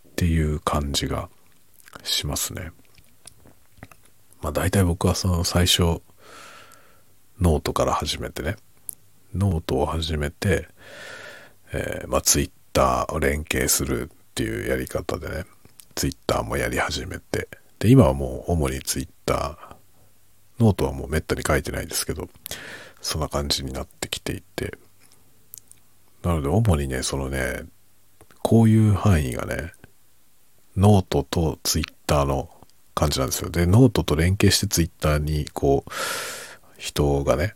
[0.10, 1.30] っていう感じが
[2.04, 2.72] しますね。
[4.42, 6.02] まあ大体僕はその最初
[7.40, 8.56] ノートから始めてね
[9.34, 10.68] ノートを始めて、
[11.74, 15.46] えー、まあツイッターを連携するっていうやり方でね
[15.96, 17.48] ツイッターもやり始めて
[17.80, 19.58] で今はもう主にツイッター
[20.60, 22.30] ノートはもうめったに書いてないですけど
[23.02, 24.78] そんな感じになってきていて
[26.24, 27.64] なので主にねそのね
[28.44, 29.74] こういう範囲がね
[30.78, 32.50] ノートとツイッターの
[32.96, 33.50] 感じなんですよ。
[33.50, 35.92] で、ノートと連携してツイッターにこう、
[36.78, 37.56] 人がね、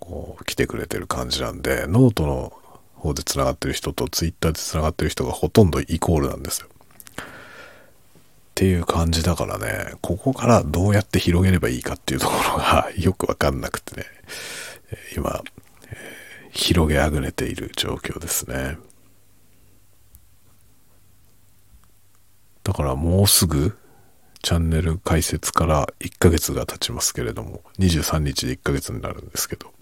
[0.00, 2.52] こう来てくれてる感じなんで、ノートの
[2.94, 6.68] 方で繋がってる人とツイッターで繋がってる人がほとんどイコールなんですよ。
[6.68, 7.24] っ
[8.54, 14.06] ていう感じだからね、ここからどうやって広げればいいかっていうところがよくわかんなくてね、
[15.16, 15.42] 今、
[16.50, 18.78] 広げあぐねている状況ですね。
[22.64, 23.78] だからもうすぐ
[24.42, 29.72] チャンネル開設から1ヶ月が経ちますけれども、23日で1ヶ月になるんですけど、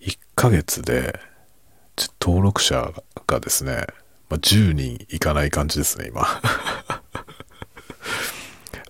[0.00, 1.18] 1ヶ月で
[2.20, 2.92] 登録者
[3.26, 3.86] がですね、
[4.28, 6.26] まあ、10人いかない感じですね、今。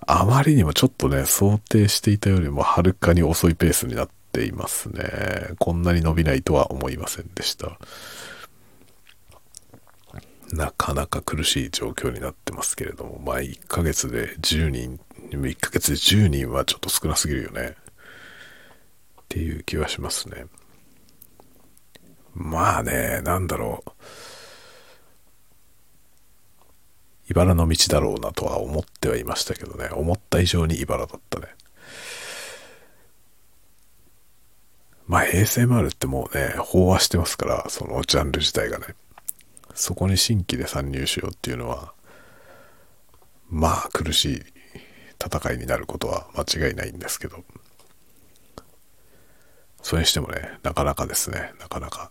[0.07, 5.55] あまりにもちょっとね、想定していたよりもはるかに遅いペースになっていますね。
[5.59, 7.79] こんなに伸びないとは思いませんでした。
[10.53, 17.75] なかなか苦しい状況になってますけれども、まあ1ヶ月で10人、1ヶ月で10人はちょっと少なすぎるよね。
[19.23, 20.47] っていう気はしますね。
[22.35, 23.91] まあね、なんだろう。
[27.31, 29.89] 茨の道だろうなとは思ってはいましたけどね。
[29.93, 31.47] 思った以上に茨だったね。
[35.07, 38.95] まあ ASMR ってもうね、飽和してますから、そのジャンル自体がね。
[39.75, 41.93] そこに新規で参入しようっていうのは
[43.51, 44.43] まあ苦しい
[45.23, 47.45] 戦いになることは間違いないんですけど
[49.83, 52.11] それにしてもねなかなかですねなかなか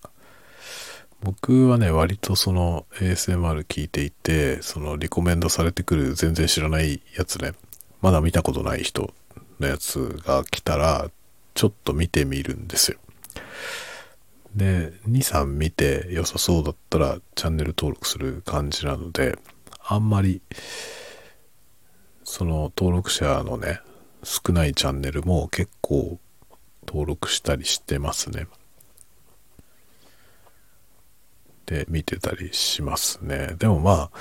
[1.23, 7.53] 僕はね割とその ASMR 聞いていてそのリコメンドされてくる全然知らないやつね
[8.01, 9.13] まだ見たことない人
[9.59, 11.09] のやつが来たら
[11.53, 12.97] ちょっと見てみるんですよ
[14.55, 19.37] で、2、3見て良さそうだったらチャンネル登録する感じなので、
[19.83, 20.41] あんまり、
[22.23, 23.79] その登録者のね、
[24.23, 26.19] 少ないチャンネルも結構
[26.87, 28.47] 登録したりしてますね。
[31.65, 33.55] で、見てたりしますね。
[33.57, 34.11] でもまあ、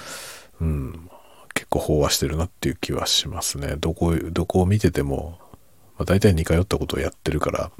[0.60, 1.10] うん、
[1.54, 3.76] 結構飽和してるなっていう気はしますね。
[3.76, 5.38] どこ、どこを見てても、
[5.98, 7.70] まあ、大体似通ったことをやってるから、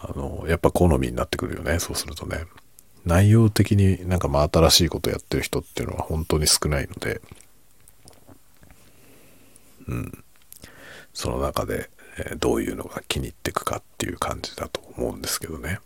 [0.00, 2.44] あの、やっぱ好みになってくるよね、そうするとね。
[3.04, 7.20] 内容的になんかまあ新しいことやってる人っていうのは本当に少ないので、
[9.88, 10.24] うん。
[11.12, 15.80] その中で、え、どういうのが気に入っていくかっていう感じだと思うんですけどね。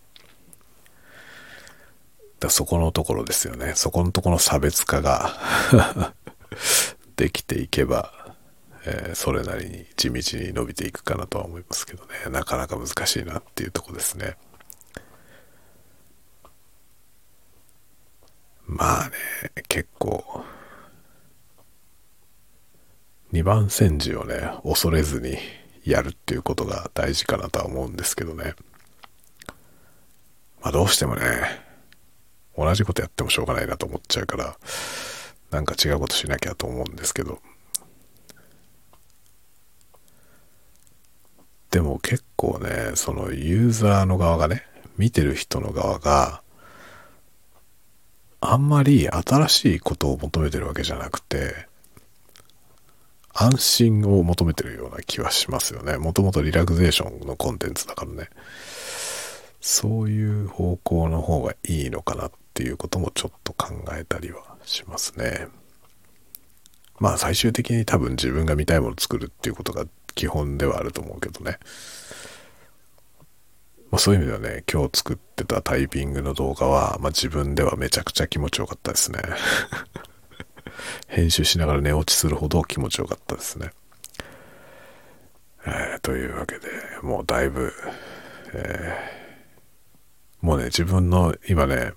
[2.41, 3.73] だそこのところですよね。
[3.75, 6.15] そこのところの差別化が
[7.17, 8.35] できていけば、
[8.85, 12.31] えー、それなりに地道に伸びていくかなとは思いますけどね。
[12.31, 14.37] なかなか難しいなっていうとこですね。
[18.67, 19.13] まあね
[19.69, 20.45] 結構
[23.33, 25.39] 2番煎じをね恐れずに
[25.85, 28.55] やるっていうことが大事かなとは思うんですけどね。
[30.61, 31.66] まあどうしてもね
[32.57, 34.57] 同じことやってもしょうがないなと思っちゃうから
[35.51, 37.41] なんか違うことしなきゃと思うんですけど
[41.77, 44.63] でも結構ね、そのユーザーの側がね、
[44.97, 46.41] 見てる人の側が、
[48.41, 51.69] あんまり新しいことを求めてるわけじゃなくて、
[53.35, 55.99] 安心を求めてるような気はしますよね。
[55.99, 58.31] もともとリラクゼーションのコンテンツだからね。
[59.61, 65.49] そういう方向の方がいいのかなっっていうこともちょっと考えたりはしますね。
[66.99, 69.85] まあ最終的に多分自分が見たいものを作るっていうことが
[70.15, 71.59] 基本ではあると思うけどね。
[73.91, 79.21] まあ、そういう意味ではね、今日作ってたタイピングの動画は、まあ、自分ではめちゃくちゃ気持ちよかったですね。
[81.07, 83.71] 編集しながら寝落ちするほど気持ちよかったですね。
[85.67, 86.69] えー、というわけで、
[87.03, 87.73] もうだいぶ、
[88.55, 91.93] えー、もうね、自分の今ね、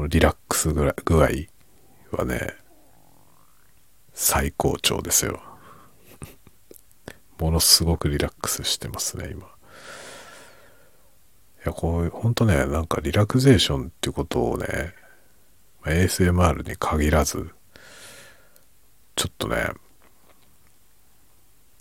[0.00, 1.28] このリラックス具合
[2.12, 2.54] はね、
[4.14, 5.42] 最高潮ですよ。
[7.38, 9.44] ものすごくリラックスしてますね、今。
[9.44, 9.48] い
[11.66, 14.94] や、こういう、ほんとね、なんかリラクゼーションっていうことをね、
[15.82, 17.50] ASMR に限らず、
[19.16, 19.66] ちょっとね、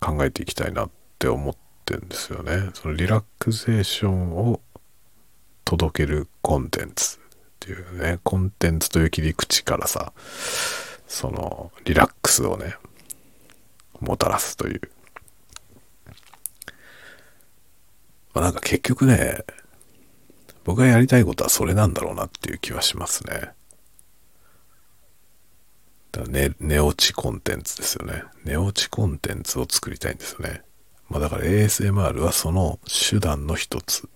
[0.02, 1.56] 考えていきたいなって思っ
[1.86, 2.72] てんですよね。
[2.74, 4.62] そのリラクゼーションを
[5.64, 7.19] 届けるコンテンツ
[7.60, 10.14] っていうね、コンテンツという切り口からさ、
[11.08, 12.76] そのリラックスをね、
[14.00, 14.82] もたらすという。
[18.34, 19.44] まあ、なんか結局ね、
[20.64, 23.52] 僕がやりたいことはそれなんだろうなっていう気はしますね。
[26.12, 28.24] だ寝寝落ちコンテンツですよね。
[28.46, 30.62] 寝落ちコンテンツを作りたいんですよね。
[31.10, 34.10] まあだから ASMR はその手段の一つっ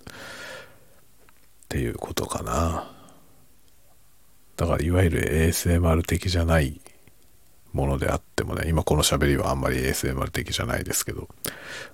[1.70, 2.92] ていうことかな。
[4.64, 6.80] だからいわゆる ASMR 的じゃない
[7.74, 11.28] ものであってもね、今この喋りはあんまり ASMR 的じゃないですけど、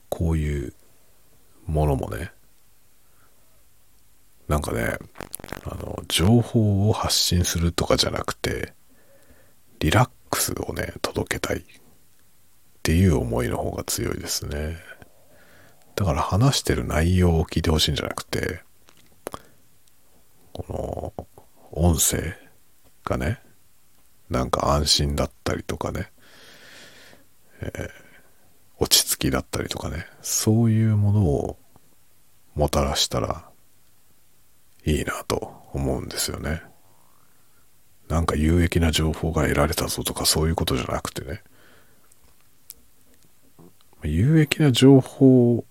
[0.08, 0.74] こういう
[1.66, 2.32] ものもね、
[4.48, 5.00] なんかね、
[5.66, 8.74] あの、情報を発信するとかじゃなくて、
[9.80, 11.64] リラックスをね、届けたいっ
[12.84, 14.78] ていう思いの方が強いですね。
[15.96, 18.62] だから話してる内容を聞いてほしいんじゃなくて、
[20.54, 21.26] この
[21.72, 22.49] 音声
[23.10, 23.40] がね、
[24.30, 26.12] なんか安心だったりとかね、
[27.62, 27.90] えー、
[28.78, 31.58] 落ち着きだったりとかね、そういうものを
[32.56, 33.50] もたらしたら
[34.86, 36.62] いいなと思うんですよね。
[38.08, 41.42] なんか有益な情報が得られたぞとかそういうことじゃなくてね。
[44.04, 45.66] 有益な情報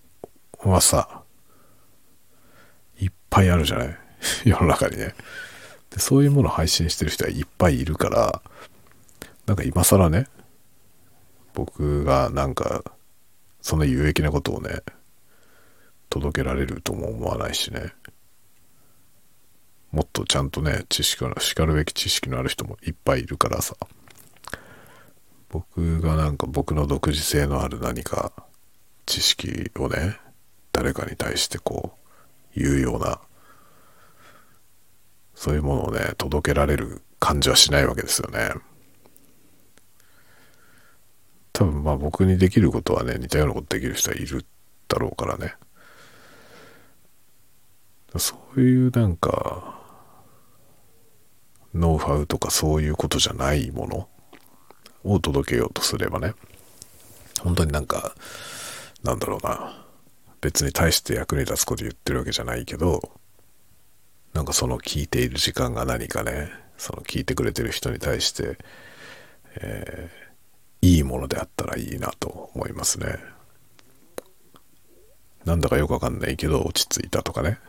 [0.59, 1.23] はさ、
[2.99, 3.97] いっぱいあるじゃない？
[4.45, 5.15] 世の中にね。
[5.89, 5.99] で。
[5.99, 8.41] そういうものを配信してる人はいっぱいいるから、
[9.45, 10.27] なんか今更ね、
[11.53, 12.83] 僕がなんか、
[13.61, 14.81] そんな有益なことをね、
[16.09, 17.93] 届けられるとも思わないしね。
[19.91, 23.75] もっとちゃんとね、知識の、しかるべき知識のある人もいっぱいいるからさ。
[25.49, 28.31] 僕がなんか僕の独自性のある何か
[29.07, 30.19] 知識をね、
[30.71, 31.97] 誰かに対してこ
[32.55, 33.19] う、言うような、
[35.39, 38.51] そういうものをね、届けられる感じはしないわけですよね。
[41.53, 44.45] 多分まあ僕にできることはね、似たようなことできる人はいる
[44.89, 45.55] だろうからね。
[48.17, 49.79] そういうなんか、
[51.73, 54.09] ノウハウとかそういうことじゃないもの
[55.05, 56.33] を届けようとすればね、
[57.39, 58.13] 本当になんか、
[59.03, 59.85] なんだろうな、
[60.41, 63.18] 別に大して役に立つこと言ってるわけじゃないけど、
[64.33, 68.57] なんかその聞いている時間が何かね、その聞いてくれてる人に対して、
[69.55, 73.17] えー、いいものであったらいいなと思いますね。
[75.45, 77.59] なんだかよくわかんないけど落ち着いたとかね。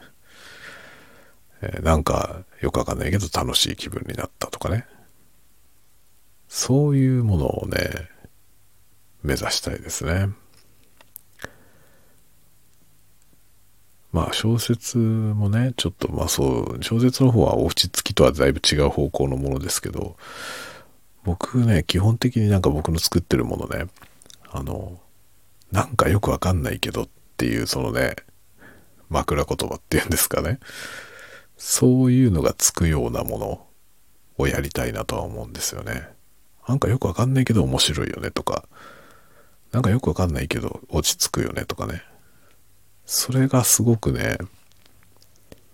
[1.63, 4.87] えー、なんかよくわかんないけど楽しい気分になったとかね。
[6.49, 7.79] そういうものをね、
[9.23, 10.29] 目指したいですね。
[14.13, 20.17] まあ小説もね、ちょっとまあそう、小説の方はお落ち着きとはだいぶ違う方向のものですけど、
[21.23, 23.87] 僕ね、基本的になんか僕の作ってるものね、
[24.51, 24.99] あの、
[25.71, 28.17] なんかよくわかんないけどっていうそのね、
[29.09, 30.59] 枕言葉っていうんですかね。
[31.57, 33.67] そういうのがつくようなもの
[34.39, 36.09] をやりたいなとは思うんですよね。
[36.67, 38.65] なんかよくわかんないけど面白いよねとか、
[39.73, 42.03] なんかよくわかんないけど落ち着くよねとかね。
[43.13, 44.39] それがすごくね、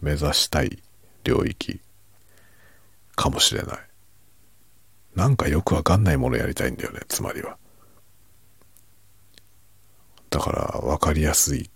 [0.00, 0.82] 目指したい
[1.22, 1.82] 領域
[3.14, 3.78] かもしれない。
[5.14, 7.58] なんかよくわかんないものやりたいんだよね、つまりは。
[10.30, 11.68] だから分かりやすい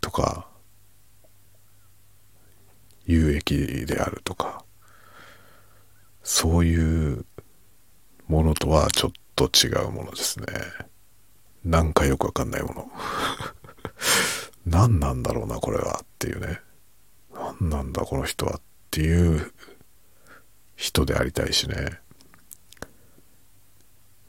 [0.00, 0.48] とか、
[3.04, 4.64] 有益であるとか、
[6.22, 7.26] そういう
[8.26, 10.46] ものとはちょっと違うものですね。
[11.62, 12.90] なんかよくわかんないもの。
[14.68, 16.60] 何なんだろうな、これはっていうね。
[17.32, 18.60] 何なんだ、この人はっ
[18.90, 19.52] ていう
[20.76, 22.00] 人でありたいしね。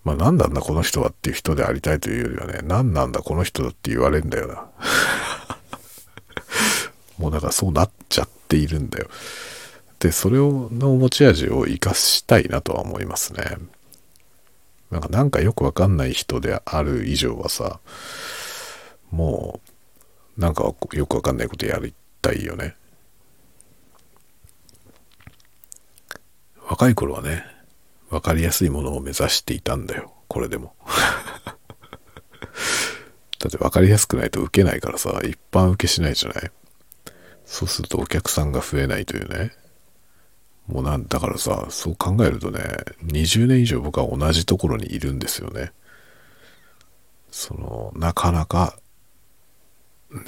[0.04, 4.68] まあ何なんだ、この人はっていう人でありたいというよりはね、何なんだ、この人だって言われんだよな。
[7.18, 9.10] もうだからそうなっちゃっているんだよ。
[10.00, 13.58] で、それを、の持ち味を活かしたいなとは思いますね。
[14.90, 17.80] なんか、なんかよくわかんない人である以上はさ、
[19.12, 19.69] もう、
[20.40, 20.64] なんか
[20.94, 22.76] よくわかんないことやりたいよね。
[26.70, 27.44] 若い頃はね、
[28.10, 30.14] わかりやすいものを目指していたんだよ。
[30.30, 30.74] これでも。
[33.40, 36.52] だって分かりやすくないと受けないからさ、一般受けしないじゃない？
[37.46, 39.52] そうするとお客さんが増えないというね。
[40.68, 42.62] もうなんだからさ、そう考えるとね、
[43.04, 45.74] 20年以上僕は同じところにいるんですよね。
[47.30, 48.78] その、なかなか、
[50.12, 50.24] ね、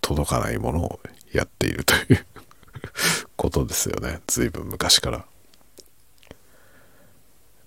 [0.00, 1.00] 届かないものを
[1.32, 2.26] やっているという
[3.36, 4.20] ことですよね。
[4.26, 5.26] 随分昔から。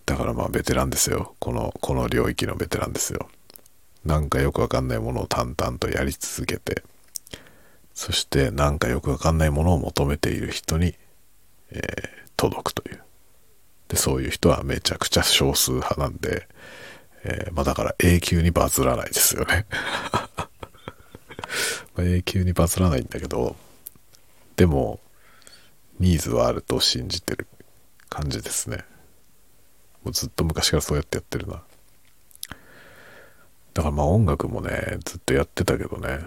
[0.06, 1.36] だからまあベテランですよ。
[1.40, 3.30] この、この領域のベテランですよ。
[4.06, 6.84] なんかよくわかんないものを淡々とやり続けて、
[7.94, 10.96] そしてなんかよくわかんないものを求めている人に、
[11.72, 13.02] えー、届くという。
[13.88, 16.50] で、そういう人はめちゃくちゃ少数派なんで、
[17.24, 19.66] えー、まあだから永久にバズらないですよね
[21.96, 23.56] ま永久にバズらないんだけど、
[24.56, 25.00] でも、
[26.00, 27.48] ニーズはあると信じてる
[28.10, 28.86] 感じですね。
[30.04, 31.64] もうずっと昔からそうやってやってるな。
[33.74, 36.20] だからまあ音楽もね、ずっとやってたけどね。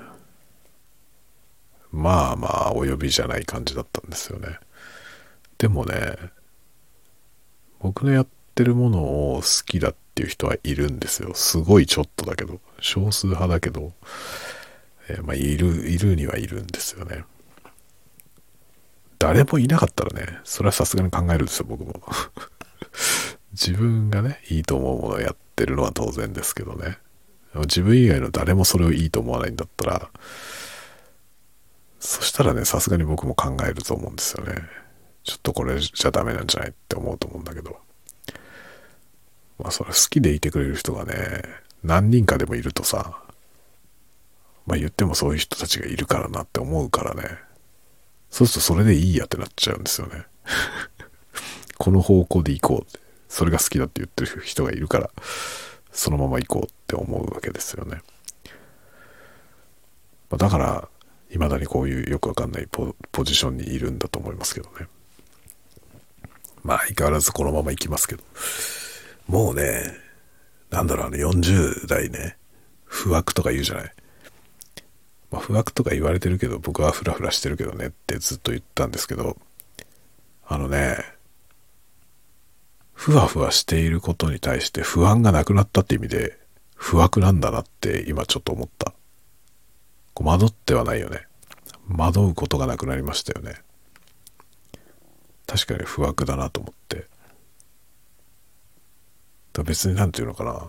[1.92, 4.58] まあまあ、お呼びじゃない感じだったんですよね。
[5.58, 6.16] でもね、
[7.80, 11.34] 僕のやってるものを好きだっていう人はいるんですよ。
[11.34, 13.92] すごいちょっとだけど、少数派だけど、
[15.08, 17.24] えー、まあ、いる、いるにはいるんですよね。
[19.18, 21.94] 誰もいなかったらね、それはさすがに考えるんですよ、僕も。
[23.52, 26.98] 自分がね、いいと思うものをやってるのは当然ですけどね。
[27.54, 30.10] 自分以外の誰もそれをいいと思わないんだったら、
[31.98, 34.54] そしたらね、さすがに僕も考えると思うんですよね。
[35.24, 37.80] ちょっとこれじゃダメなんじゃないって思うと思うんだけど。
[39.58, 41.42] まあそれ好きでいてくれる人がね、
[41.82, 43.18] 何人かでもいるとさ、
[44.66, 47.38] まあ言ってもそういう人たちがいるからなって思うからね。
[48.30, 50.24] そうするとそれでいいやってなっちゃうんですよね。
[51.78, 53.06] この方向で行こうって。
[53.28, 55.10] それが好きだって言ってる人がいるから、
[55.92, 58.00] そのまま行こうって思うわけですよね。
[60.30, 60.88] まあ、だから、
[61.30, 62.94] 未だにこういうよくわかんないポ
[63.24, 64.86] ジションにいるんだと思いますけどね。
[66.62, 68.24] まあ、相変わらずこのまま行きますけど。
[69.26, 69.82] もうね、
[70.70, 72.36] なんだろう、あの40代ね、
[72.84, 73.92] 不惑とか言うじゃない。
[75.30, 79.36] まあ、不惑とか言われてるけど、僕はフラフラしてるけどねってずっと言ったんですけど、
[80.46, 80.98] あのね、
[82.92, 86.38] ふわふわしていることに対して不安がなくなったって意味で、
[86.74, 88.94] 不惑なんだなって今ちょっと思った。
[90.14, 91.26] こう惑ってはないよね。
[91.88, 93.54] 惑うことがなくなりましたよね。
[95.46, 97.06] 確かに不惑だなと思って。
[99.64, 100.68] 別になんていうのかな。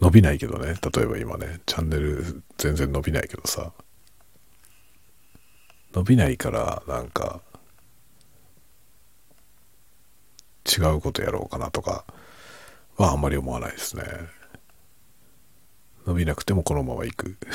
[0.00, 0.74] 伸びないけどね。
[0.94, 3.72] 例えば今ね、チャンネル全然伸びないけどさ。
[5.94, 7.40] 伸びないからなんか
[10.66, 12.04] 違うことやろうかなとか
[12.96, 14.02] はあんまり思わないですね。
[16.06, 17.36] 伸びなくてもこのまま行く。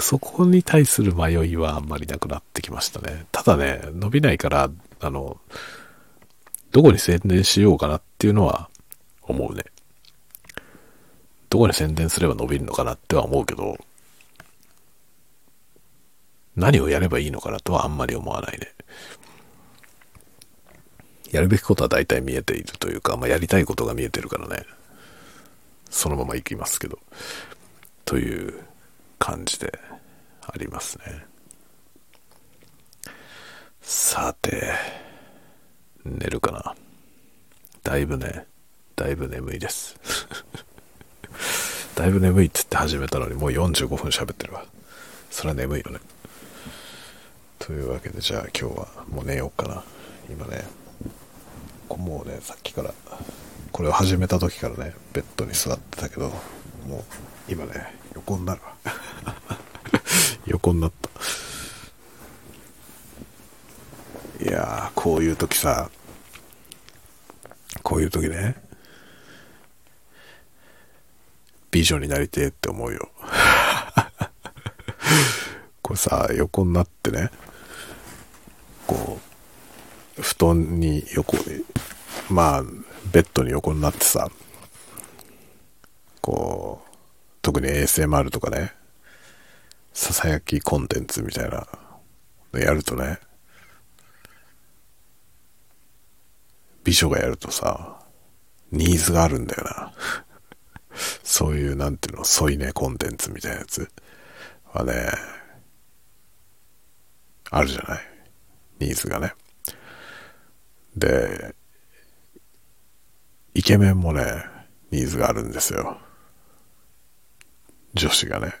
[0.00, 3.26] そこに対する迷いはあんまりなくなってきましたね。
[3.30, 4.68] ただね、伸びないから、
[5.00, 5.40] あの、
[6.72, 8.68] どこに宣伝しようかなっていうのは
[9.26, 9.64] 思うね。
[11.50, 13.76] どこに宣伝すれば伸びるのかなっては思うけど、
[16.56, 18.72] 何をやればいいのかなとはあんまり思わないね。
[21.30, 24.64] やるべきことは大体見えているというか、まあ、やりたいことが見えてるからね、
[25.90, 26.98] そのまま行きますけど、
[28.04, 28.64] という
[29.18, 29.76] 感じで
[30.42, 31.26] ありますね。
[33.80, 34.72] さて、
[36.04, 36.74] 寝るかな。
[37.82, 38.46] だいぶね、
[38.96, 39.96] だいぶ眠いです。
[41.96, 44.64] だいぶ眠いって言って始めたのにもう45分喋ってるわ。
[45.30, 45.98] それは眠いよね。
[47.58, 49.82] というわけでじゃあ今日はもう寝ようかな。
[50.28, 50.64] 今ね、
[51.96, 52.92] もうねさっきから
[53.72, 56.30] これを始めた時からねベッドに座ってたけど
[56.86, 57.02] もう
[57.48, 58.74] 今ね横になるわ
[60.46, 60.92] 横になっ
[64.38, 65.90] たいやーこういう時さ
[67.82, 68.56] こういう時ね
[71.84, 73.10] 美女になりてえって思うよ。
[75.82, 77.30] これさ横になってね。
[78.86, 79.20] こ
[80.18, 81.62] う布団に横に
[82.30, 82.62] まあ、
[83.12, 84.30] ベッドに横になってさ、
[86.22, 86.96] こう
[87.42, 88.74] 特に ASMR とかね、
[89.92, 91.68] ささやきコンテンツみたいな。
[92.54, 93.18] のやるとね、
[96.82, 98.00] 美女がやるとさ、
[98.72, 99.92] ニーズがあるんだよな。
[101.24, 103.90] そういう、なんていうの、添い寝コンテンツみたいなやつ
[104.72, 105.10] はね、
[107.50, 108.00] あるじゃない？
[108.78, 109.34] ニーズがね。
[110.96, 111.54] で、
[113.54, 114.44] イケメンもね、
[114.90, 115.98] ニーズがあるんですよ。
[117.94, 118.52] 女子がね、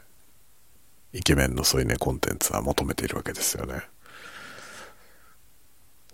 [1.12, 3.82] イケメンの添い寝コンテンツは求めているわけですよね。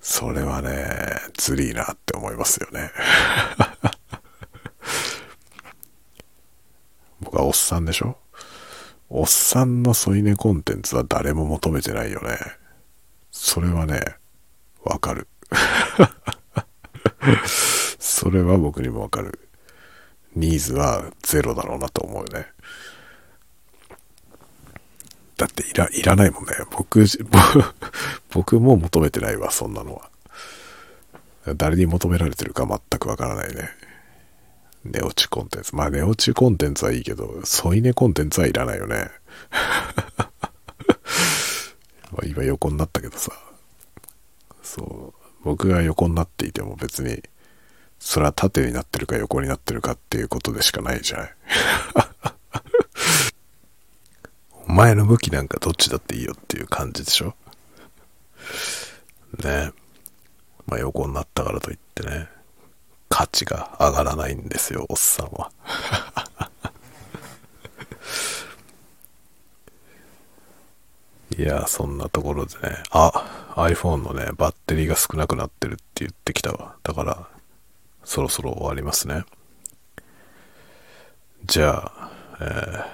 [0.01, 2.91] それはね、ずりーなって思いますよね。
[7.21, 8.17] 僕はおっさんでしょ？
[9.09, 12.39] おっさんの添い寝コンテンツは誰も求めてないよね。
[13.31, 14.01] それはね、
[14.85, 15.27] わかる。
[17.99, 19.39] それは僕にもわかる。
[20.37, 22.47] ニーズはゼロだろうなと思うよね。
[25.37, 26.51] だっていら、いらないもんね。
[26.71, 27.05] 僕、
[28.31, 30.11] 僕も求めてないわ、そんなのは。
[31.57, 33.71] 誰に求められてるか全くわからないね。
[34.85, 35.77] 寝落ちコンテンツ。
[35.77, 39.11] まあ寝落ちコンテンツはいいけど、添い寝コンテンツはいらないよね。
[42.13, 43.33] ま今横になったけどさ。
[44.63, 45.15] そう。
[45.45, 47.23] 僕が横になっていても別に、
[47.99, 51.35] それは縦になってるか横になってるかっていうことでしかないじゃない。
[54.69, 57.35] お前の向きなんかどっちだっていいよっていう感じでしょ
[59.43, 59.73] ね
[60.67, 62.29] まあ横になったからといってね、
[63.21, 65.53] 価値が上がらないんですよ、おっさんは。
[71.37, 76.77] いや、そんなところでね、あ、iPhone のね、バッテリーが少なくなってるって言ってきたわ。
[76.83, 77.29] だから、
[78.05, 79.25] そろそろ終わりますね。
[81.45, 82.11] じゃあ、
[82.41, 82.87] えー、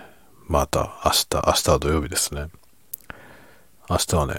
[0.48, 2.48] また明日、明日は土曜日ですね。
[3.88, 4.34] 明日はね、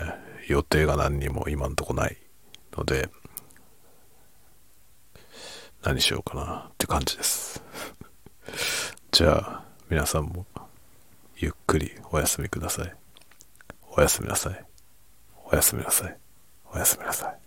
[0.49, 2.17] 予定が何にも今んとこない
[2.73, 3.09] ので、
[5.87, 7.63] 何しようかなって感じです。
[9.09, 10.45] じゃあ、皆さんも
[11.37, 12.93] ゆっくりお休みください。
[13.95, 14.65] おやすみなさい。
[15.45, 16.17] おやすみなさい。
[16.73, 17.46] おやすみなさい。